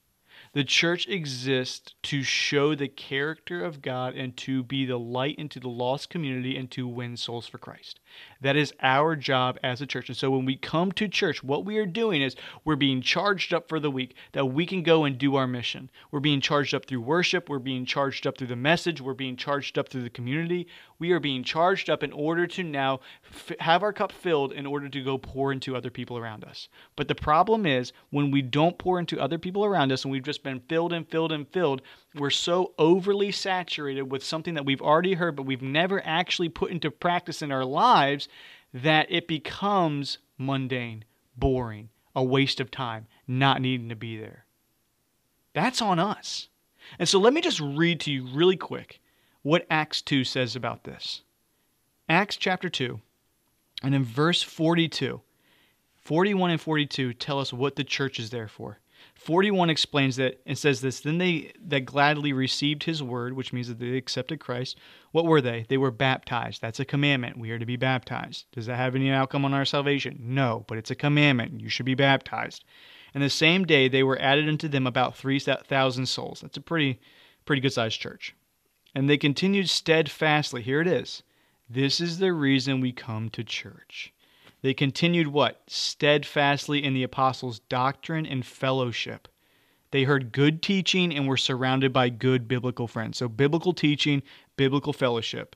The 0.56 0.64
church 0.64 1.06
exists 1.06 1.92
to 2.04 2.22
show 2.22 2.75
the 2.75 2.88
character 2.88 3.62
of 3.62 3.82
God 3.82 4.14
and 4.14 4.34
to 4.38 4.62
be 4.62 4.86
the 4.86 4.98
light 4.98 5.34
into 5.36 5.60
the 5.60 5.68
lost 5.68 6.08
community 6.08 6.56
and 6.56 6.70
to 6.70 6.88
win 6.88 7.18
souls 7.18 7.46
for 7.46 7.58
Christ. 7.58 8.00
That 8.40 8.56
is 8.56 8.72
our 8.80 9.16
job 9.16 9.58
as 9.62 9.80
a 9.80 9.86
church. 9.86 10.08
And 10.08 10.16
so 10.16 10.30
when 10.30 10.44
we 10.44 10.56
come 10.56 10.92
to 10.92 11.08
church, 11.08 11.42
what 11.42 11.64
we 11.64 11.78
are 11.78 11.86
doing 11.86 12.22
is 12.22 12.36
we're 12.64 12.76
being 12.76 13.00
charged 13.00 13.54
up 13.54 13.68
for 13.68 13.80
the 13.80 13.90
week 13.90 14.14
that 14.32 14.46
we 14.46 14.66
can 14.66 14.82
go 14.82 15.04
and 15.04 15.18
do 15.18 15.36
our 15.36 15.46
mission. 15.46 15.90
We're 16.10 16.20
being 16.20 16.40
charged 16.40 16.75
up 16.75 16.86
through 16.86 17.00
worship, 17.00 17.48
we're 17.48 17.58
being 17.58 17.86
charged 17.86 18.26
up 18.26 18.38
through 18.38 18.48
the 18.48 18.56
message, 18.56 19.00
we're 19.00 19.14
being 19.14 19.36
charged 19.36 19.78
up 19.78 19.88
through 19.88 20.02
the 20.02 20.10
community. 20.10 20.66
We 20.98 21.12
are 21.12 21.20
being 21.20 21.44
charged 21.44 21.90
up 21.90 22.02
in 22.02 22.12
order 22.12 22.46
to 22.46 22.62
now 22.62 23.00
f- 23.30 23.58
have 23.60 23.82
our 23.82 23.92
cup 23.92 24.12
filled 24.12 24.52
in 24.52 24.66
order 24.66 24.88
to 24.88 25.02
go 25.02 25.18
pour 25.18 25.52
into 25.52 25.76
other 25.76 25.90
people 25.90 26.16
around 26.16 26.44
us. 26.44 26.68
But 26.96 27.08
the 27.08 27.14
problem 27.14 27.66
is 27.66 27.92
when 28.10 28.30
we 28.30 28.42
don't 28.42 28.78
pour 28.78 28.98
into 28.98 29.20
other 29.20 29.38
people 29.38 29.64
around 29.64 29.92
us 29.92 30.04
and 30.04 30.12
we've 30.12 30.22
just 30.22 30.42
been 30.42 30.60
filled 30.68 30.92
and 30.92 31.08
filled 31.08 31.32
and 31.32 31.46
filled, 31.48 31.82
we're 32.18 32.30
so 32.30 32.73
overly 32.78 33.30
saturated 33.32 34.11
with 34.11 34.25
something 34.25 34.54
that 34.54 34.64
we've 34.64 34.82
already 34.82 35.14
heard 35.14 35.37
but 35.37 35.46
we've 35.46 35.62
never 35.62 36.04
actually 36.04 36.49
put 36.49 36.70
into 36.70 36.90
practice 36.90 37.42
in 37.42 37.52
our 37.52 37.64
lives 37.64 38.28
that 38.73 39.06
it 39.11 39.26
becomes 39.26 40.18
mundane, 40.38 41.04
boring, 41.37 41.88
a 42.14 42.23
waste 42.23 42.61
of 42.61 42.70
time, 42.70 43.06
not 43.26 43.61
needing 43.61 43.88
to 43.88 43.96
be 43.96 44.18
there. 44.18 44.44
That's 45.54 45.80
on 45.80 45.99
us. 45.99 46.49
And 46.99 47.08
so 47.08 47.18
let 47.18 47.32
me 47.32 47.40
just 47.40 47.61
read 47.61 48.00
to 48.00 48.12
you 48.12 48.26
really 48.26 48.56
quick 48.56 49.00
what 49.42 49.66
Acts 49.70 50.02
2 50.02 50.25
says 50.25 50.56
about 50.56 50.85
this. 50.85 51.23
Acts 52.08 52.37
chapter 52.37 52.68
2, 52.68 53.00
and 53.82 53.94
in 53.94 54.04
verse 54.04 54.42
42, 54.42 55.20
41 55.96 56.50
and 56.50 56.61
42 56.61 57.14
tell 57.14 57.40
us 57.40 57.52
what 57.52 57.76
the 57.76 57.85
church 57.85 58.20
is 58.20 58.30
there 58.30 58.49
for. 58.49 58.78
41 59.16 59.70
explains 59.70 60.16
that 60.16 60.40
and 60.46 60.56
says 60.56 60.80
this 60.80 61.00
then 61.00 61.18
they 61.18 61.52
that 61.66 61.80
gladly 61.80 62.32
received 62.32 62.85
his 62.85 63.02
word 63.02 63.32
which 63.32 63.52
means 63.52 63.68
that 63.68 63.78
they 63.78 63.96
accepted 63.96 64.38
christ 64.38 64.78
what 65.16 65.25
were 65.25 65.40
they? 65.40 65.64
They 65.66 65.78
were 65.78 65.90
baptized. 65.90 66.61
That's 66.61 66.78
a 66.78 66.85
commandment. 66.85 67.38
We 67.38 67.50
are 67.50 67.58
to 67.58 67.64
be 67.64 67.76
baptized. 67.76 68.44
Does 68.52 68.66
that 68.66 68.76
have 68.76 68.94
any 68.94 69.11
outcome 69.11 69.46
on 69.46 69.54
our 69.54 69.64
salvation? 69.64 70.18
No 70.20 70.66
but 70.68 70.76
it's 70.76 70.90
a 70.90 70.94
commandment. 70.94 71.58
You 71.58 71.70
should 71.70 71.87
be 71.87 71.94
baptized. 71.94 72.64
And 73.14 73.23
the 73.23 73.30
same 73.30 73.64
day 73.64 73.88
they 73.88 74.02
were 74.02 74.20
added 74.20 74.46
unto 74.46 74.68
them 74.68 74.87
about 74.87 75.16
3000 75.16 76.04
souls. 76.04 76.40
That's 76.42 76.58
a 76.58 76.61
pretty 76.61 77.00
pretty 77.46 77.62
good 77.62 77.73
sized 77.73 77.99
church. 77.99 78.35
And 78.94 79.08
they 79.08 79.16
continued 79.16 79.70
steadfastly. 79.70 80.61
Here 80.61 80.82
it 80.82 80.87
is. 80.87 81.23
This 81.66 81.99
is 81.99 82.18
the 82.18 82.35
reason 82.35 82.82
we 82.82 82.92
come 82.92 83.30
to 83.30 83.42
church 83.42 84.12
they 84.66 84.75
continued 84.75 85.28
what? 85.28 85.62
Steadfastly 85.68 86.82
in 86.82 86.92
the 86.92 87.04
apostles' 87.04 87.61
doctrine 87.68 88.26
and 88.26 88.44
fellowship. 88.44 89.28
They 89.92 90.02
heard 90.02 90.32
good 90.32 90.61
teaching 90.61 91.14
and 91.14 91.28
were 91.28 91.37
surrounded 91.37 91.92
by 91.92 92.08
good 92.08 92.49
biblical 92.49 92.88
friends. 92.88 93.16
So, 93.16 93.28
biblical 93.28 93.73
teaching, 93.73 94.25
biblical 94.56 94.92
fellowship, 94.92 95.54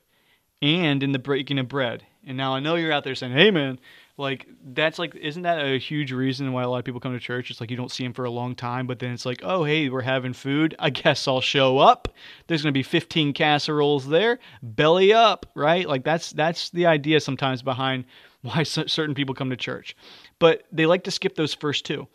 and 0.61 1.03
in 1.03 1.11
the 1.11 1.19
breaking 1.19 1.59
of 1.59 1.67
bread. 1.67 2.05
And 2.25 2.37
now 2.37 2.55
I 2.55 2.61
know 2.61 2.75
you're 2.75 2.93
out 2.93 3.03
there 3.03 3.15
saying, 3.15 3.33
hey, 3.33 3.51
man, 3.51 3.79
like 4.15 4.47
that's 4.63 4.97
like 4.97 5.13
isn't 5.15 5.41
that 5.41 5.65
a 5.65 5.77
huge 5.77 6.13
reason 6.13 6.53
why 6.53 6.63
a 6.63 6.69
lot 6.69 6.77
of 6.77 6.85
people 6.85 7.01
come 7.01 7.13
to 7.13 7.19
church 7.19 7.49
it's 7.49 7.59
like 7.59 7.71
you 7.71 7.77
don't 7.77 7.91
see 7.91 8.03
them 8.03 8.13
for 8.13 8.25
a 8.25 8.29
long 8.29 8.55
time 8.55 8.85
but 8.85 8.99
then 8.99 9.11
it's 9.11 9.25
like 9.25 9.41
oh 9.43 9.63
hey 9.63 9.89
we're 9.89 10.01
having 10.01 10.31
food 10.31 10.75
i 10.79 10.89
guess 10.89 11.27
i'll 11.27 11.41
show 11.41 11.79
up 11.79 12.07
there's 12.45 12.61
going 12.61 12.71
to 12.71 12.77
be 12.77 12.83
15 12.83 13.33
casseroles 13.33 14.07
there 14.07 14.37
belly 14.61 15.11
up 15.11 15.47
right 15.55 15.87
like 15.87 16.03
that's 16.03 16.31
that's 16.33 16.69
the 16.69 16.85
idea 16.85 17.19
sometimes 17.19 17.63
behind 17.63 18.05
why 18.41 18.63
certain 18.63 19.15
people 19.15 19.35
come 19.35 19.49
to 19.49 19.57
church 19.57 19.95
but 20.39 20.63
they 20.71 20.85
like 20.85 21.03
to 21.03 21.11
skip 21.11 21.35
those 21.35 21.53
first 21.53 21.85
two 21.85 22.07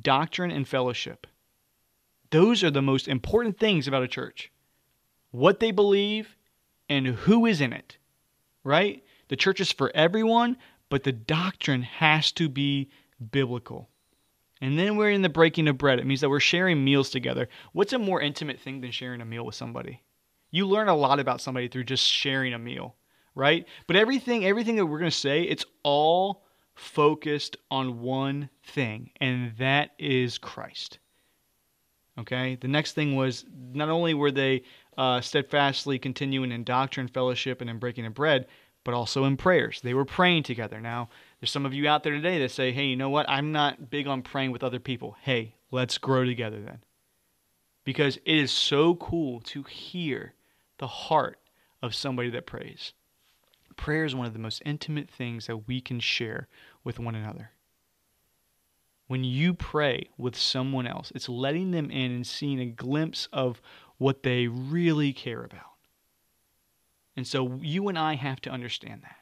doctrine 0.00 0.50
and 0.50 0.66
fellowship 0.66 1.26
those 2.30 2.62
are 2.62 2.70
the 2.70 2.82
most 2.82 3.08
important 3.08 3.58
things 3.58 3.88
about 3.88 4.02
a 4.02 4.08
church 4.08 4.50
what 5.30 5.60
they 5.60 5.70
believe 5.70 6.36
and 6.88 7.06
who 7.06 7.46
is 7.46 7.60
in 7.60 7.72
it 7.72 7.98
right 8.64 9.02
the 9.28 9.36
church 9.36 9.60
is 9.60 9.72
for 9.72 9.90
everyone 9.94 10.56
but 10.90 11.04
the 11.04 11.12
doctrine 11.12 11.82
has 11.82 12.32
to 12.32 12.50
be 12.50 12.90
biblical. 13.30 13.88
And 14.60 14.78
then 14.78 14.96
we're 14.96 15.10
in 15.10 15.22
the 15.22 15.30
breaking 15.30 15.68
of 15.68 15.78
bread. 15.78 15.98
It 15.98 16.06
means 16.06 16.20
that 16.20 16.28
we're 16.28 16.40
sharing 16.40 16.84
meals 16.84 17.08
together. 17.08 17.48
What's 17.72 17.94
a 17.94 17.98
more 17.98 18.20
intimate 18.20 18.60
thing 18.60 18.82
than 18.82 18.90
sharing 18.90 19.22
a 19.22 19.24
meal 19.24 19.46
with 19.46 19.54
somebody? 19.54 20.02
You 20.50 20.66
learn 20.66 20.88
a 20.88 20.96
lot 20.96 21.20
about 21.20 21.40
somebody 21.40 21.68
through 21.68 21.84
just 21.84 22.04
sharing 22.04 22.52
a 22.52 22.58
meal, 22.58 22.96
right? 23.40 23.66
But 23.86 23.96
everything 23.96 24.44
everything 24.44 24.76
that 24.76 24.86
we're 24.86 24.98
going 24.98 25.10
to 25.10 25.16
say, 25.16 25.42
it's 25.42 25.64
all 25.82 26.44
focused 26.74 27.56
on 27.70 28.00
one 28.00 28.50
thing, 28.62 29.10
and 29.20 29.52
that 29.58 29.92
is 29.98 30.38
Christ. 30.38 30.98
Okay? 32.18 32.56
The 32.60 32.68
next 32.68 32.92
thing 32.92 33.16
was 33.16 33.46
not 33.72 33.88
only 33.88 34.14
were 34.14 34.30
they 34.30 34.62
uh, 34.98 35.22
steadfastly 35.22 35.98
continuing 35.98 36.52
in 36.52 36.64
doctrine, 36.64 37.08
fellowship, 37.08 37.62
and 37.62 37.70
in 37.70 37.78
breaking 37.78 38.04
of 38.04 38.14
bread, 38.14 38.46
but 38.84 38.94
also 38.94 39.24
in 39.24 39.36
prayers. 39.36 39.80
They 39.82 39.94
were 39.94 40.04
praying 40.04 40.42
together. 40.42 40.80
Now, 40.80 41.08
there's 41.40 41.50
some 41.50 41.66
of 41.66 41.72
you 41.72 41.88
out 41.88 42.02
there 42.02 42.12
today 42.12 42.38
that 42.40 42.50
say, 42.50 42.72
hey, 42.72 42.84
you 42.84 42.96
know 42.96 43.10
what? 43.10 43.28
I'm 43.28 43.52
not 43.52 43.88
big 43.90 44.06
on 44.06 44.22
praying 44.22 44.52
with 44.52 44.62
other 44.62 44.80
people. 44.80 45.16
Hey, 45.22 45.54
let's 45.70 45.96
grow 45.96 46.24
together 46.24 46.60
then. 46.60 46.78
Because 47.84 48.18
it 48.18 48.36
is 48.36 48.50
so 48.50 48.94
cool 48.96 49.40
to 49.40 49.62
hear 49.62 50.34
the 50.78 50.86
heart 50.86 51.38
of 51.82 51.94
somebody 51.94 52.30
that 52.30 52.46
prays. 52.46 52.92
Prayer 53.76 54.04
is 54.04 54.14
one 54.14 54.26
of 54.26 54.32
the 54.32 54.38
most 54.38 54.62
intimate 54.64 55.10
things 55.10 55.46
that 55.46 55.68
we 55.68 55.80
can 55.80 56.00
share 56.00 56.48
with 56.84 56.98
one 56.98 57.14
another. 57.14 57.52
When 59.06 59.24
you 59.24 59.54
pray 59.54 60.08
with 60.16 60.36
someone 60.36 60.86
else, 60.86 61.10
it's 61.14 61.28
letting 61.28 61.70
them 61.72 61.90
in 61.90 62.12
and 62.12 62.26
seeing 62.26 62.60
a 62.60 62.66
glimpse 62.66 63.28
of 63.32 63.60
what 63.98 64.22
they 64.22 64.46
really 64.46 65.12
care 65.12 65.42
about. 65.42 65.70
And 67.16 67.26
so 67.26 67.58
you 67.60 67.88
and 67.88 67.98
I 67.98 68.14
have 68.14 68.40
to 68.42 68.50
understand 68.50 69.02
that. 69.02 69.16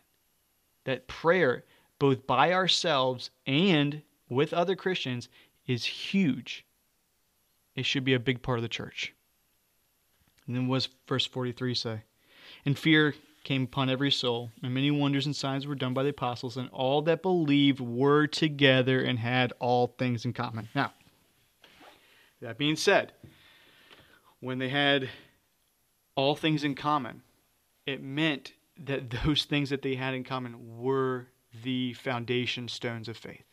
That 0.85 1.09
prayer, 1.09 1.65
both 1.99 2.27
by 2.27 2.53
ourselves 2.53 3.31
and 3.47 4.03
with 4.29 4.53
other 4.53 4.77
Christians, 4.77 5.29
is 5.67 5.85
huge. 5.85 6.65
It 7.75 7.87
should 7.87 8.05
be 8.05 8.15
a 8.15 8.21
big 8.21 8.43
part 8.43 8.59
of 8.59 8.63
the 8.63 8.69
church. 8.69 9.15
And 10.47 10.57
then 10.57 10.69
what 10.69 10.77
does 10.77 10.89
verse 11.07 11.27
43 11.27 11.75
say? 11.75 12.01
And 12.65 12.79
fear 12.79 13.15
came 13.45 13.65
upon 13.65 13.89
every 13.89 14.11
soul, 14.11 14.51
and 14.63 14.75
many 14.75 14.91
wonders 14.91 15.27
and 15.27 15.35
signs 15.35 15.67
were 15.67 15.75
done 15.75 15.95
by 15.95 16.03
the 16.03 16.11
apostles, 16.11 16.57
and 16.57 16.69
all 16.71 17.03
that 17.03 17.23
believed 17.23 17.81
were 17.81 18.27
together 18.27 19.01
and 19.01 19.19
had 19.19 19.53
all 19.59 19.95
things 19.99 20.25
in 20.25 20.33
common. 20.33 20.69
Now, 20.75 20.93
that 22.41 22.59
being 22.59 22.77
said, 22.77 23.13
when 24.41 24.59
they 24.59 24.69
had 24.69 25.09
all 26.15 26.37
things 26.37 26.65
in 26.65 26.75
common, 26.75 27.23
it 27.87 28.03
meant 28.03 28.53
that 28.79 29.11
those 29.25 29.45
things 29.45 29.71
that 29.71 29.83
they 29.83 29.95
had 29.95 30.15
in 30.15 30.25
common 30.25 30.79
were 30.79 31.29
the 31.63 31.95
foundation 31.95 32.69
stones 32.69 33.09
of 33.09 33.17
faith. 33.17 33.45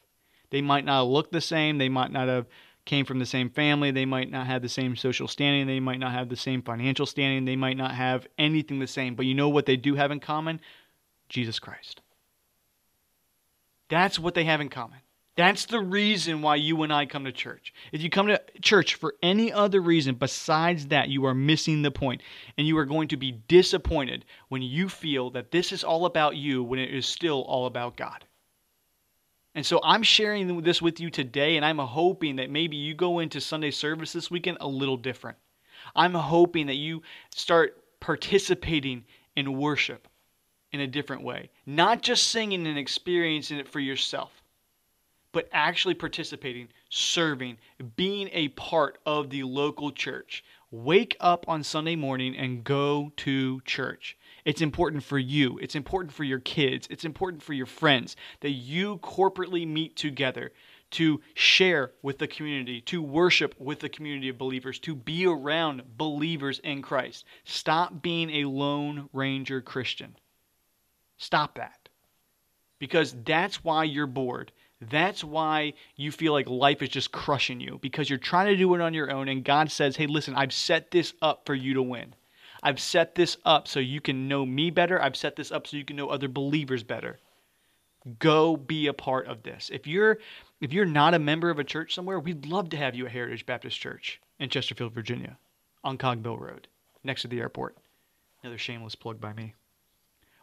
They 0.51 0.61
might 0.61 0.85
not 0.85 1.03
look 1.03 1.31
the 1.31 1.41
same, 1.41 1.77
they 1.77 1.89
might 1.89 2.11
not 2.11 2.27
have 2.27 2.45
came 2.85 3.05
from 3.05 3.19
the 3.19 3.25
same 3.25 3.49
family, 3.49 3.91
they 3.91 4.05
might 4.05 4.29
not 4.29 4.47
have 4.47 4.61
the 4.61 4.69
same 4.69 4.95
social 4.95 5.27
standing, 5.27 5.67
they 5.67 5.79
might 5.79 5.99
not 5.99 6.11
have 6.11 6.29
the 6.29 6.35
same 6.35 6.61
financial 6.61 7.05
standing, 7.05 7.45
they 7.45 7.55
might 7.55 7.77
not 7.77 7.95
have 7.95 8.27
anything 8.37 8.79
the 8.79 8.87
same, 8.87 9.15
but 9.15 9.25
you 9.25 9.33
know 9.33 9.49
what 9.49 9.65
they 9.65 9.75
do 9.75 9.95
have 9.95 10.11
in 10.11 10.19
common? 10.19 10.59
Jesus 11.27 11.59
Christ. 11.59 12.01
That's 13.89 14.19
what 14.19 14.35
they 14.35 14.45
have 14.45 14.61
in 14.61 14.69
common. 14.69 14.99
That's 15.35 15.65
the 15.65 15.81
reason 15.81 16.41
why 16.41 16.55
you 16.55 16.83
and 16.83 16.93
I 16.93 17.05
come 17.05 17.25
to 17.25 17.31
church. 17.31 17.73
If 17.91 18.01
you 18.01 18.09
come 18.09 18.27
to 18.27 18.41
church 18.61 18.95
for 18.95 19.15
any 19.21 19.51
other 19.51 19.81
reason 19.81 20.15
besides 20.15 20.87
that, 20.87 21.09
you 21.09 21.25
are 21.25 21.33
missing 21.33 21.81
the 21.81 21.91
point. 21.91 22.21
And 22.57 22.65
you 22.65 22.77
are 22.77 22.85
going 22.85 23.09
to 23.09 23.17
be 23.17 23.43
disappointed 23.49 24.23
when 24.47 24.61
you 24.61 24.87
feel 24.87 25.29
that 25.31 25.51
this 25.51 25.73
is 25.73 25.83
all 25.83 26.05
about 26.05 26.37
you 26.37 26.63
when 26.63 26.79
it 26.79 26.93
is 26.93 27.05
still 27.05 27.41
all 27.41 27.65
about 27.65 27.97
God. 27.97 28.23
And 29.55 29.65
so 29.65 29.79
I'm 29.83 30.03
sharing 30.03 30.61
this 30.61 30.81
with 30.81 30.99
you 30.99 31.09
today, 31.09 31.55
and 31.55 31.65
I'm 31.65 31.79
hoping 31.79 32.35
that 32.35 32.51
maybe 32.51 32.75
you 32.75 32.93
go 32.93 33.19
into 33.19 33.41
Sunday 33.41 33.71
service 33.71 34.13
this 34.13 34.29
weekend 34.29 34.57
a 34.61 34.67
little 34.67 34.97
different. 34.97 35.37
I'm 35.95 36.13
hoping 36.13 36.67
that 36.67 36.75
you 36.75 37.01
start 37.33 37.77
participating 37.99 39.05
in 39.35 39.57
worship 39.57 40.07
in 40.71 40.81
a 40.81 40.87
different 40.87 41.23
way, 41.23 41.49
not 41.65 42.01
just 42.01 42.27
singing 42.27 42.67
and 42.67 42.77
experiencing 42.77 43.57
it 43.57 43.67
for 43.67 43.79
yourself 43.79 44.43
but 45.35 45.49
actually 45.51 45.93
participating, 45.93 46.69
serving, 46.87 47.57
being 47.97 48.29
a 48.31 48.47
part 48.47 48.97
of 49.05 49.29
the 49.29 49.43
local 49.43 49.91
church. 49.91 50.45
Wake 50.71 51.17
up 51.19 51.43
on 51.49 51.61
Sunday 51.61 51.97
morning 51.97 52.37
and 52.37 52.63
go 52.63 53.11
to 53.17 53.59
church. 53.65 54.17
It's 54.45 54.61
important 54.61 55.03
for 55.03 55.17
you. 55.17 55.57
It's 55.59 55.75
important 55.75 56.13
for 56.13 56.23
your 56.23 56.39
kids. 56.39 56.87
It's 56.91 57.03
important 57.03 57.41
for 57.41 57.53
your 57.53 57.65
friends 57.65 58.15
that 58.41 58.51
you 58.51 58.97
corporately 58.99 59.67
meet 59.67 59.95
together 59.95 60.51
to 60.91 61.19
share 61.33 61.91
with 62.03 62.19
the 62.19 62.27
community, 62.27 62.79
to 62.81 63.01
worship 63.01 63.55
with 63.59 63.79
the 63.79 63.89
community 63.89 64.29
of 64.29 64.37
believers, 64.37 64.77
to 64.79 64.95
be 64.95 65.25
around 65.25 65.81
believers 65.97 66.59
in 66.59 66.83
Christ. 66.83 67.25
Stop 67.43 68.03
being 68.03 68.29
a 68.29 68.45
lone 68.47 69.09
ranger 69.11 69.61
Christian. 69.61 70.15
Stop 71.17 71.55
that. 71.55 71.89
Because 72.77 73.15
that's 73.25 73.63
why 73.63 73.85
you're 73.85 74.05
bored. 74.05 74.51
That's 74.79 75.23
why 75.23 75.73
you 75.95 76.11
feel 76.11 76.33
like 76.33 76.47
life 76.47 76.81
is 76.83 76.89
just 76.89 77.11
crushing 77.11 77.59
you 77.59 77.79
because 77.81 78.09
you're 78.09 78.19
trying 78.19 78.47
to 78.47 78.57
do 78.57 78.75
it 78.75 78.81
on 78.81 78.93
your 78.93 79.09
own. 79.09 79.27
And 79.27 79.43
God 79.43 79.71
says, 79.71 79.95
Hey, 79.95 80.05
listen, 80.05 80.35
I've 80.35 80.53
set 80.53 80.91
this 80.91 81.13
up 81.21 81.45
for 81.45 81.55
you 81.55 81.73
to 81.75 81.81
win. 81.81 82.13
I've 82.65 82.79
set 82.79 83.13
this 83.13 83.37
up 83.45 83.67
so 83.67 83.79
you 83.79 84.01
can 84.01 84.27
know 84.27 84.43
me 84.43 84.71
better. 84.71 84.99
I've 84.99 85.15
set 85.15 85.35
this 85.35 85.51
up 85.51 85.67
so 85.67 85.77
you 85.77 85.85
can 85.85 85.95
know 85.95 86.09
other 86.09 86.27
believers 86.27 86.81
better. 86.81 87.19
Go 88.17 88.57
be 88.57 88.87
a 88.87 88.93
part 88.93 89.27
of 89.27 89.43
this. 89.43 89.69
If 89.71 89.85
you're 89.85 90.17
if 90.59 90.73
you're 90.73 90.85
not 90.85 91.13
a 91.13 91.19
member 91.19 91.51
of 91.51 91.59
a 91.59 91.63
church 91.63 91.93
somewhere, 91.93 92.19
we'd 92.19 92.47
love 92.47 92.69
to 92.69 92.77
have 92.77 92.95
you 92.95 93.05
at 93.05 93.11
Heritage 93.11 93.45
Baptist 93.45 93.79
Church 93.79 94.19
in 94.39 94.49
Chesterfield, 94.49 94.93
Virginia, 94.93 95.37
on 95.83 95.99
Cogbill 95.99 96.39
Road, 96.39 96.67
next 97.03 97.21
to 97.21 97.27
the 97.27 97.39
airport. 97.39 97.77
Another 98.41 98.57
shameless 98.57 98.95
plug 98.95 99.21
by 99.21 99.33
me. 99.33 99.53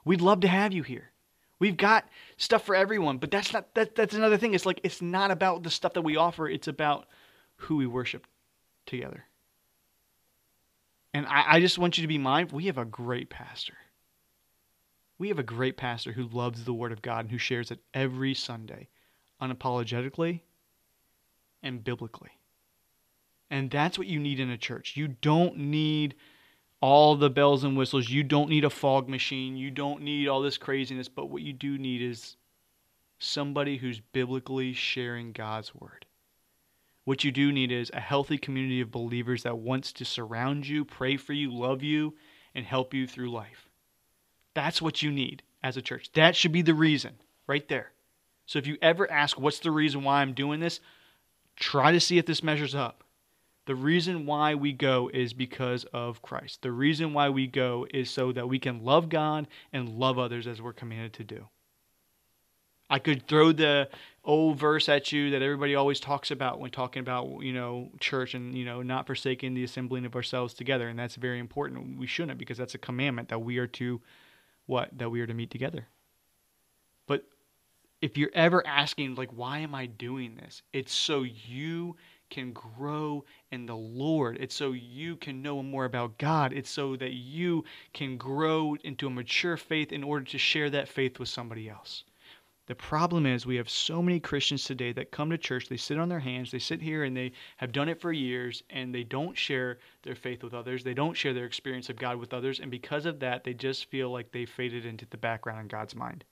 We'd 0.05 0.21
love 0.21 0.41
to 0.43 0.49
have 0.49 0.73
you 0.73 0.85
here. 0.85 1.11
We've 1.59 1.77
got 1.77 2.09
stuff 2.37 2.65
for 2.65 2.77
everyone, 2.77 3.19
but 3.19 3.33
that's 3.33 3.53
not 3.53 3.75
that 3.75 3.97
that's 3.97 4.15
another 4.15 4.37
thing. 4.37 4.55
It's 4.55 4.67
like 4.67 4.81
it's 4.85 5.03
not 5.03 5.33
about 5.33 5.65
the 5.65 5.71
stuff 5.71 5.95
that 5.95 6.03
we 6.03 6.17
offer, 6.17 6.49
it's 6.49 6.69
about 6.69 7.09
who 7.57 7.77
we 7.77 7.87
worship 7.89 8.29
together. 8.87 9.25
And 11.15 11.27
I, 11.27 11.45
I 11.55 11.61
just 11.61 11.79
want 11.79 11.99
you 11.99 12.03
to 12.03 12.09
be 12.09 12.19
mindful. 12.19 12.57
We 12.57 12.67
have 12.67 12.79
a 12.79 12.85
great 12.85 13.31
pastor. 13.31 13.75
We 15.19 15.29
have 15.29 15.39
a 15.39 15.45
great 15.45 15.77
pastor 15.77 16.13
who 16.13 16.27
loves 16.27 16.65
the 16.65 16.73
Word 16.73 16.93
of 16.93 17.03
God 17.03 17.27
and 17.27 17.31
who 17.31 17.39
shares 17.39 17.71
it 17.71 17.81
every 17.95 18.35
Sunday, 18.35 18.89
unapologetically 19.41 20.41
and 21.63 21.85
biblically. 21.85 22.31
And 23.51 23.71
that's 23.71 23.99
what 23.99 24.07
you 24.07 24.19
need 24.19 24.41
in 24.41 24.51
a 24.51 24.57
church. 24.57 24.97
You 24.97 25.09
don't 25.09 25.59
need 25.59 26.15
all 26.81 27.15
the 27.15 27.31
bells 27.31 27.63
and 27.63 27.77
whistles. 27.77 28.09
You 28.09 28.25
don't 28.25 28.49
need 28.49 28.65
a 28.65 28.71
fog 28.71 29.09
machine. 29.09 29.57
You 29.57 29.71
don't 29.71 30.03
need 30.03 30.27
all 30.27 30.41
this 30.41 30.59
craziness. 30.59 31.09
But 31.09 31.27
what 31.27 31.43
you 31.43 31.53
do 31.53 31.79
need 31.79 32.03
is 32.03 32.37
somebody 33.19 33.77
who's 33.77 34.01
biblically 34.01 34.73
sharing 34.73 35.33
God's 35.33 35.75
word. 35.75 36.07
What 37.05 37.25
you 37.25 37.33
do 37.33 37.51
need 37.51 37.73
is 37.73 37.91
a 37.93 38.01
healthy 38.01 38.39
community 38.39 38.81
of 38.81 38.93
believers 38.93 39.43
that 39.43 39.59
wants 39.59 39.93
to 39.95 40.05
surround 40.05 40.67
you, 40.69 40.85
pray 40.85 41.17
for 41.17 41.33
you, 41.33 41.53
love 41.53 41.83
you, 41.83 42.15
and 42.55 42.65
help 42.65 42.95
you 42.95 43.07
through 43.07 43.31
life. 43.31 43.69
That's 44.55 44.81
what 44.81 45.03
you 45.03 45.11
need 45.11 45.43
as 45.63 45.77
a 45.77 45.83
church. 45.83 46.13
That 46.13 46.37
should 46.37 46.53
be 46.53 46.63
the 46.63 46.75
reason 46.75 47.15
right 47.47 47.67
there. 47.69 47.91
So 48.47 48.59
if 48.59 48.67
you 48.67 48.77
ever 48.83 49.11
ask, 49.11 49.41
what's 49.41 49.61
the 49.61 49.71
reason 49.71 50.05
why 50.05 50.21
I'm 50.21 50.35
doing 50.35 50.61
this? 50.61 50.81
Try 51.57 51.93
to 51.93 52.01
see 52.01 52.19
if 52.19 52.27
this 52.27 52.43
measures 52.43 52.75
up. 52.75 53.05
The 53.67 53.75
reason 53.75 54.27
why 54.27 54.55
we 54.57 54.73
go 54.73 55.09
is 55.13 55.33
because 55.33 55.85
of 55.93 56.21
Christ. 56.21 56.63
The 56.63 56.73
reason 56.73 57.13
why 57.13 57.29
we 57.31 57.47
go 57.47 57.87
is 57.95 58.11
so 58.11 58.33
that 58.33 58.49
we 58.49 58.59
can 58.59 58.85
love 58.85 59.09
God 59.09 59.47
and 59.73 59.89
love 59.89 60.19
others 60.19 60.47
as 60.47 60.61
we're 60.61 60.73
commanded 60.73 61.13
to 61.15 61.25
do. 61.25 61.49
I 62.93 62.99
could 62.99 63.27
throw 63.27 63.53
the 63.53 63.89
old 64.23 64.59
verse 64.59 64.87
at 64.87 65.13
you 65.13 65.31
that 65.31 65.41
everybody 65.41 65.75
always 65.75 65.99
talks 65.99 66.31
about 66.31 66.61
when 66.61 66.71
talking 66.71 67.01
about 67.01 67.41
you 67.41 67.55
know 67.55 67.89
church 68.01 68.35
and 68.35 68.55
you 68.55 68.67
know 68.67 68.83
not 68.83 69.07
forsaking 69.07 69.55
the 69.55 69.65
assembling 69.65 70.05
of 70.05 70.15
ourselves 70.15 70.53
together 70.53 70.91
and 70.91 70.99
that's 70.99 71.15
very 71.15 71.39
important. 71.39 71.99
We 71.99 72.07
shouldn't 72.07 72.39
because 72.39 72.59
that's 72.59 72.75
a 72.75 72.79
commandment 72.79 73.31
that 73.31 73.39
we 73.39 73.57
are 73.57 73.67
to 73.69 74.03
what? 74.67 74.91
That 74.99 75.09
we 75.11 75.23
are 75.23 75.27
to 75.27 75.33
meet 75.33 75.51
together. 75.51 75.89
But 77.07 77.25
if 78.03 78.19
you're 78.19 78.31
ever 78.35 78.65
asking 78.67 79.15
like 79.15 79.31
why 79.31 79.61
am 79.61 79.75
i 79.75 79.87
doing 79.87 80.35
this? 80.35 80.61
It's 80.75 80.93
so 80.93 81.23
you 81.23 81.97
can 82.29 82.53
grow 82.53 83.25
in 83.53 83.65
the 83.65 83.75
lord. 83.75 84.37
It's 84.39 84.55
so 84.55 84.73
you 84.73 85.17
can 85.17 85.41
know 85.41 85.63
more 85.63 85.87
about 85.87 86.19
god. 86.19 86.53
It's 86.53 86.71
so 86.71 86.97
that 86.97 87.15
you 87.15 87.65
can 87.95 88.19
grow 88.19 88.77
into 88.85 89.07
a 89.07 89.11
mature 89.11 89.57
faith 89.57 89.93
in 89.93 90.05
order 90.05 90.27
to 90.27 90.37
share 90.37 90.69
that 90.69 90.89
faith 90.89 91.19
with 91.19 91.31
somebody 91.31 91.71
else 91.71 92.05
the 92.67 92.75
problem 92.75 93.27
is 93.27 93.45
we 93.45 93.57
have 93.57 93.69
so 93.69 94.01
many 94.01 94.21
Christians 94.21 94.65
today 94.65 94.93
that 94.93 95.11
come 95.11 95.31
to 95.31 95.39
church, 95.39 95.69
they 95.69 95.77
sit 95.77 95.99
on 95.99 96.09
their 96.09 96.21
hands, 96.21 96.51
they 96.53 96.61
sit 96.61 96.81
here 96.81 97.05
and 97.05 97.17
they 97.17 97.33
have 97.57 97.73
done 97.73 97.89
it 97.89 98.01
for 98.01 98.13
years 98.13 98.63
and 98.71 98.95
they 98.95 99.03
don't 99.03 99.37
share 99.37 99.79
their 100.03 100.15
faith 100.15 100.45
with 100.45 100.55
others. 100.55 100.85
They 100.85 100.95
don't 100.95 101.17
share 101.17 101.35
their 101.35 101.45
experience 101.45 101.89
of 101.89 101.97
God 101.97 102.19
with 102.19 102.33
others, 102.33 102.61
and 102.61 102.71
because 102.71 103.05
of 103.05 103.19
that, 103.21 103.43
they 103.43 103.55
just 103.55 103.87
feel 103.87 104.11
like 104.11 104.31
they 104.31 104.47
faded 104.47 104.87
into 104.87 105.07
the 105.07 105.17
background 105.17 105.61
in 105.61 105.67
God's 105.69 105.97
mind. 105.97 106.25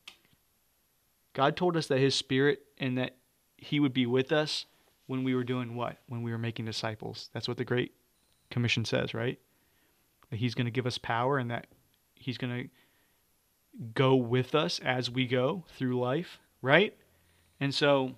God 1.32 1.56
told 1.56 1.76
us 1.76 1.88
that 1.88 1.98
his 1.98 2.14
spirit 2.14 2.62
and 2.78 2.98
that 2.98 3.16
he 3.56 3.80
would 3.80 3.92
be 3.92 4.06
with 4.06 4.32
us 4.32 4.66
when 5.06 5.24
we 5.24 5.34
were 5.34 5.44
doing 5.44 5.74
what? 5.74 5.98
When 6.06 6.22
we 6.22 6.30
were 6.30 6.38
making 6.38 6.64
disciples. 6.64 7.30
That's 7.32 7.48
what 7.48 7.56
the 7.56 7.64
great 7.64 7.92
commission 8.50 8.84
says, 8.84 9.14
right? 9.14 9.38
That 10.30 10.36
he's 10.36 10.54
going 10.54 10.66
to 10.66 10.70
give 10.70 10.86
us 10.86 10.98
power 10.98 11.38
and 11.38 11.50
that 11.50 11.66
he's 12.14 12.38
going 12.38 12.56
to 12.56 12.68
go 13.94 14.14
with 14.14 14.54
us 14.54 14.78
as 14.80 15.11
we 15.11 15.26
go 15.26 15.64
through 15.76 15.98
life, 15.98 16.38
right? 16.62 16.96
And 17.61 17.74
so, 17.74 18.14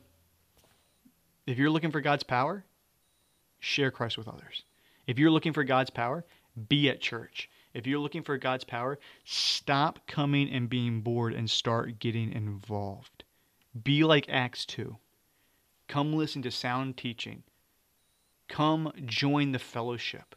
if 1.46 1.58
you're 1.58 1.70
looking 1.70 1.90
for 1.90 2.00
God's 2.00 2.22
power, 2.22 2.64
share 3.58 3.90
Christ 3.90 4.18
with 4.18 4.28
others. 4.28 4.62
If 5.06 5.18
you're 5.18 5.30
looking 5.30 5.52
for 5.52 5.64
God's 5.64 5.90
power, 5.90 6.24
be 6.68 6.88
at 6.88 7.00
church. 7.00 7.48
If 7.74 7.86
you're 7.86 7.98
looking 7.98 8.22
for 8.22 8.36
God's 8.36 8.64
power, 8.64 8.98
stop 9.24 10.06
coming 10.06 10.50
and 10.50 10.68
being 10.68 11.00
bored 11.00 11.32
and 11.32 11.50
start 11.50 11.98
getting 11.98 12.32
involved. 12.32 13.24
Be 13.82 14.04
like 14.04 14.28
Acts 14.28 14.66
2. 14.66 14.96
Come 15.88 16.12
listen 16.12 16.42
to 16.42 16.50
sound 16.50 16.96
teaching. 16.96 17.42
Come 18.48 18.92
join 19.06 19.52
the 19.52 19.58
fellowship. 19.58 20.34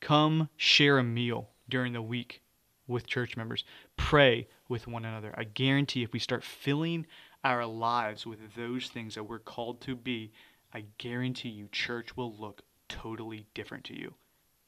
Come 0.00 0.48
share 0.56 0.98
a 0.98 1.04
meal 1.04 1.50
during 1.68 1.92
the 1.92 2.02
week 2.02 2.42
with 2.90 3.06
church 3.06 3.36
members. 3.36 3.64
Pray 3.96 4.48
with 4.68 4.86
one 4.86 5.04
another. 5.04 5.34
I 5.36 5.44
guarantee 5.44 6.02
if 6.02 6.12
we 6.12 6.18
start 6.18 6.44
filling 6.44 7.06
our 7.44 7.64
lives 7.64 8.26
with 8.26 8.54
those 8.54 8.88
things 8.88 9.14
that 9.14 9.24
we're 9.24 9.38
called 9.38 9.80
to 9.82 9.96
be, 9.96 10.32
I 10.74 10.84
guarantee 10.98 11.48
you 11.48 11.68
church 11.72 12.16
will 12.16 12.34
look 12.34 12.62
totally 12.88 13.46
different 13.54 13.84
to 13.84 13.98
you. 13.98 14.14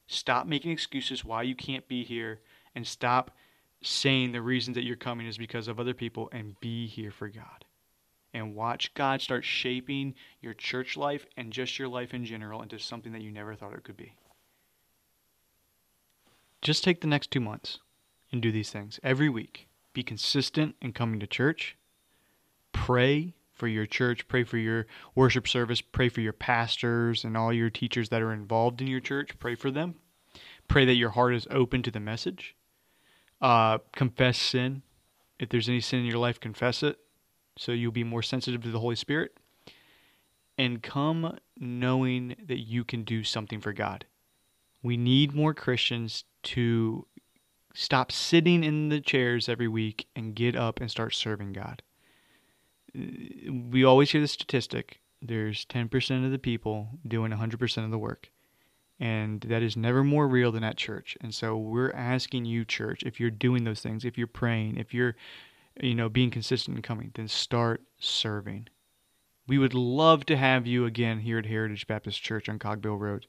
Stop 0.06 0.46
making 0.46 0.70
excuses 0.70 1.24
why 1.24 1.42
you 1.42 1.54
can't 1.54 1.86
be 1.88 2.04
here 2.04 2.40
and 2.74 2.86
stop 2.86 3.30
saying 3.82 4.32
the 4.32 4.42
reason 4.42 4.74
that 4.74 4.84
you're 4.84 4.96
coming 4.96 5.26
is 5.26 5.38
because 5.38 5.68
of 5.68 5.78
other 5.78 5.94
people 5.94 6.28
and 6.32 6.58
be 6.60 6.86
here 6.86 7.10
for 7.10 7.28
God. 7.28 7.64
And 8.34 8.54
watch 8.54 8.94
God 8.94 9.20
start 9.20 9.44
shaping 9.44 10.14
your 10.40 10.54
church 10.54 10.96
life 10.96 11.26
and 11.36 11.52
just 11.52 11.78
your 11.78 11.88
life 11.88 12.14
in 12.14 12.24
general 12.24 12.62
into 12.62 12.78
something 12.78 13.12
that 13.12 13.20
you 13.20 13.30
never 13.30 13.54
thought 13.54 13.74
it 13.74 13.84
could 13.84 13.96
be. 13.96 14.14
Just 16.62 16.84
take 16.84 17.00
the 17.00 17.08
next 17.08 17.30
two 17.30 17.40
months 17.40 17.80
and 18.32 18.42
do 18.42 18.50
these 18.50 18.70
things 18.70 18.98
every 19.02 19.28
week. 19.28 19.68
Be 19.92 20.02
consistent 20.02 20.74
in 20.80 20.92
coming 20.92 21.20
to 21.20 21.26
church. 21.26 21.76
Pray 22.72 23.34
for 23.52 23.68
your 23.68 23.86
church. 23.86 24.26
Pray 24.26 24.42
for 24.42 24.56
your 24.56 24.86
worship 25.14 25.46
service. 25.46 25.80
Pray 25.80 26.08
for 26.08 26.20
your 26.22 26.32
pastors 26.32 27.24
and 27.24 27.36
all 27.36 27.52
your 27.52 27.70
teachers 27.70 28.08
that 28.08 28.22
are 28.22 28.32
involved 28.32 28.80
in 28.80 28.86
your 28.86 29.00
church. 29.00 29.38
Pray 29.38 29.54
for 29.54 29.70
them. 29.70 29.96
Pray 30.66 30.84
that 30.86 30.94
your 30.94 31.10
heart 31.10 31.34
is 31.34 31.46
open 31.50 31.82
to 31.82 31.90
the 31.90 32.00
message. 32.00 32.56
Uh, 33.40 33.78
confess 33.92 34.38
sin. 34.38 34.82
If 35.38 35.50
there's 35.50 35.68
any 35.68 35.80
sin 35.80 36.00
in 36.00 36.06
your 36.06 36.18
life, 36.18 36.40
confess 36.40 36.82
it 36.82 36.98
so 37.56 37.72
you'll 37.72 37.92
be 37.92 38.04
more 38.04 38.22
sensitive 38.22 38.62
to 38.62 38.70
the 38.70 38.80
Holy 38.80 38.96
Spirit. 38.96 39.36
And 40.56 40.82
come 40.82 41.38
knowing 41.58 42.36
that 42.46 42.60
you 42.60 42.84
can 42.84 43.04
do 43.04 43.24
something 43.24 43.60
for 43.60 43.72
God. 43.72 44.06
We 44.82 44.96
need 44.96 45.34
more 45.34 45.54
Christians 45.54 46.24
to 46.44 47.06
stop 47.74 48.12
sitting 48.12 48.64
in 48.64 48.88
the 48.88 49.00
chairs 49.00 49.48
every 49.48 49.68
week 49.68 50.06
and 50.14 50.34
get 50.34 50.56
up 50.56 50.80
and 50.80 50.90
start 50.90 51.14
serving 51.14 51.52
God. 51.52 51.82
We 52.94 53.84
always 53.84 54.10
hear 54.10 54.20
the 54.20 54.28
statistic 54.28 55.00
there's 55.22 55.64
10% 55.66 56.24
of 56.24 56.32
the 56.32 56.38
people 56.38 56.88
doing 57.06 57.30
100% 57.30 57.84
of 57.84 57.90
the 57.90 57.98
work. 57.98 58.30
And 58.98 59.40
that 59.42 59.62
is 59.62 59.76
never 59.76 60.04
more 60.04 60.28
real 60.28 60.52
than 60.52 60.64
at 60.64 60.76
church. 60.76 61.16
And 61.20 61.34
so 61.34 61.56
we're 61.56 61.92
asking 61.92 62.44
you, 62.44 62.64
church, 62.64 63.02
if 63.04 63.18
you're 63.18 63.30
doing 63.30 63.64
those 63.64 63.80
things, 63.80 64.04
if 64.04 64.18
you're 64.18 64.26
praying, 64.26 64.76
if 64.76 64.92
you're, 64.92 65.16
you 65.80 65.94
know, 65.94 66.08
being 66.08 66.30
consistent 66.30 66.76
and 66.76 66.84
coming, 66.84 67.12
then 67.14 67.28
start 67.28 67.82
serving. 67.98 68.68
We 69.46 69.58
would 69.58 69.74
love 69.74 70.26
to 70.26 70.36
have 70.36 70.66
you 70.66 70.84
again 70.86 71.20
here 71.20 71.38
at 71.38 71.46
Heritage 71.46 71.86
Baptist 71.86 72.22
Church 72.22 72.48
on 72.48 72.58
Cogbill 72.58 72.98
Road 72.98 73.26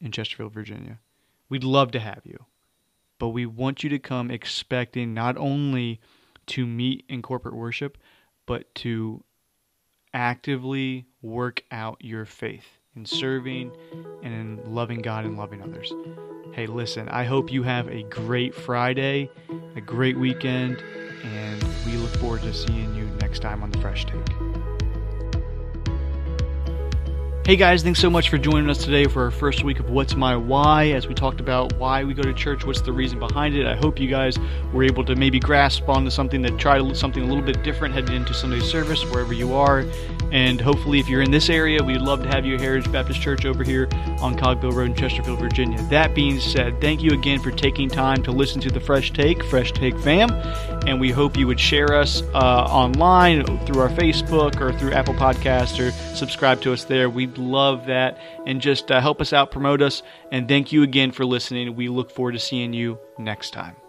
in 0.00 0.10
Chesterfield, 0.10 0.52
Virginia. 0.52 0.98
We'd 1.48 1.64
love 1.64 1.92
to 1.92 2.00
have 2.00 2.22
you 2.24 2.46
but 3.18 3.28
we 3.28 3.46
want 3.46 3.82
you 3.82 3.90
to 3.90 3.98
come 3.98 4.30
expecting 4.30 5.14
not 5.14 5.36
only 5.36 6.00
to 6.46 6.66
meet 6.66 7.04
in 7.08 7.22
corporate 7.22 7.54
worship, 7.54 7.98
but 8.46 8.74
to 8.76 9.24
actively 10.12 11.06
work 11.22 11.62
out 11.70 11.96
your 12.00 12.24
faith 12.24 12.66
in 12.94 13.04
serving 13.04 13.72
and 14.22 14.32
in 14.32 14.74
loving 14.74 15.02
God 15.02 15.24
and 15.24 15.36
loving 15.36 15.62
others. 15.62 15.92
Hey, 16.52 16.66
listen, 16.66 17.08
I 17.08 17.24
hope 17.24 17.50
you 17.50 17.64
have 17.64 17.88
a 17.88 18.04
great 18.04 18.54
Friday, 18.54 19.28
a 19.74 19.80
great 19.80 20.16
weekend, 20.16 20.80
and 21.24 21.64
we 21.86 21.96
look 21.96 22.14
forward 22.16 22.42
to 22.42 22.54
seeing 22.54 22.94
you 22.94 23.04
next 23.20 23.40
time 23.40 23.62
on 23.62 23.70
the 23.70 23.78
Fresh 23.80 24.06
Take. 24.06 24.73
Hey 27.46 27.56
guys, 27.56 27.82
thanks 27.82 28.00
so 28.00 28.08
much 28.08 28.30
for 28.30 28.38
joining 28.38 28.70
us 28.70 28.82
today 28.82 29.04
for 29.04 29.24
our 29.24 29.30
first 29.30 29.64
week 29.64 29.78
of 29.78 29.90
What's 29.90 30.14
My 30.14 30.34
Why 30.34 30.92
as 30.92 31.06
we 31.06 31.12
talked 31.12 31.40
about 31.40 31.74
why 31.74 32.02
we 32.02 32.14
go 32.14 32.22
to 32.22 32.32
church, 32.32 32.64
what's 32.64 32.80
the 32.80 32.90
reason 32.90 33.18
behind 33.18 33.54
it. 33.54 33.66
I 33.66 33.76
hope 33.76 34.00
you 34.00 34.08
guys 34.08 34.38
were 34.72 34.82
able 34.82 35.04
to 35.04 35.14
maybe 35.14 35.38
grasp 35.40 35.86
onto 35.86 36.08
something 36.08 36.40
that 36.40 36.56
try 36.56 36.80
something 36.94 37.22
a 37.22 37.26
little 37.26 37.44
bit 37.44 37.62
different 37.62 37.92
heading 37.92 38.16
into 38.16 38.32
Sunday 38.32 38.60
service 38.60 39.04
wherever 39.10 39.34
you 39.34 39.52
are. 39.52 39.84
And 40.34 40.60
hopefully, 40.60 40.98
if 40.98 41.08
you're 41.08 41.22
in 41.22 41.30
this 41.30 41.48
area, 41.48 41.80
we'd 41.80 42.00
love 42.00 42.24
to 42.24 42.28
have 42.28 42.44
you 42.44 42.56
at 42.56 42.60
Heritage 42.60 42.90
Baptist 42.90 43.20
Church 43.20 43.44
over 43.44 43.62
here 43.62 43.88
on 44.20 44.36
Cogbill 44.36 44.72
Road 44.72 44.90
in 44.90 44.96
Chesterfield, 44.96 45.38
Virginia. 45.38 45.80
That 45.90 46.12
being 46.12 46.40
said, 46.40 46.80
thank 46.80 47.04
you 47.04 47.12
again 47.12 47.38
for 47.38 47.52
taking 47.52 47.88
time 47.88 48.20
to 48.24 48.32
listen 48.32 48.60
to 48.62 48.68
the 48.68 48.80
Fresh 48.80 49.12
Take, 49.12 49.44
Fresh 49.44 49.74
Take 49.74 49.96
fam. 50.00 50.32
And 50.88 51.00
we 51.00 51.12
hope 51.12 51.36
you 51.36 51.46
would 51.46 51.60
share 51.60 51.94
us 51.94 52.22
uh, 52.34 52.66
online 52.68 53.44
through 53.64 53.80
our 53.80 53.88
Facebook 53.90 54.60
or 54.60 54.76
through 54.76 54.90
Apple 54.90 55.14
Podcasts 55.14 55.78
or 55.78 55.92
subscribe 56.16 56.60
to 56.62 56.72
us 56.72 56.82
there. 56.82 57.08
We'd 57.08 57.38
love 57.38 57.86
that. 57.86 58.18
And 58.44 58.60
just 58.60 58.90
uh, 58.90 59.00
help 59.00 59.20
us 59.20 59.32
out, 59.32 59.52
promote 59.52 59.82
us. 59.82 60.02
And 60.32 60.48
thank 60.48 60.72
you 60.72 60.82
again 60.82 61.12
for 61.12 61.24
listening. 61.24 61.76
We 61.76 61.88
look 61.88 62.10
forward 62.10 62.32
to 62.32 62.40
seeing 62.40 62.72
you 62.72 62.98
next 63.18 63.52
time. 63.52 63.83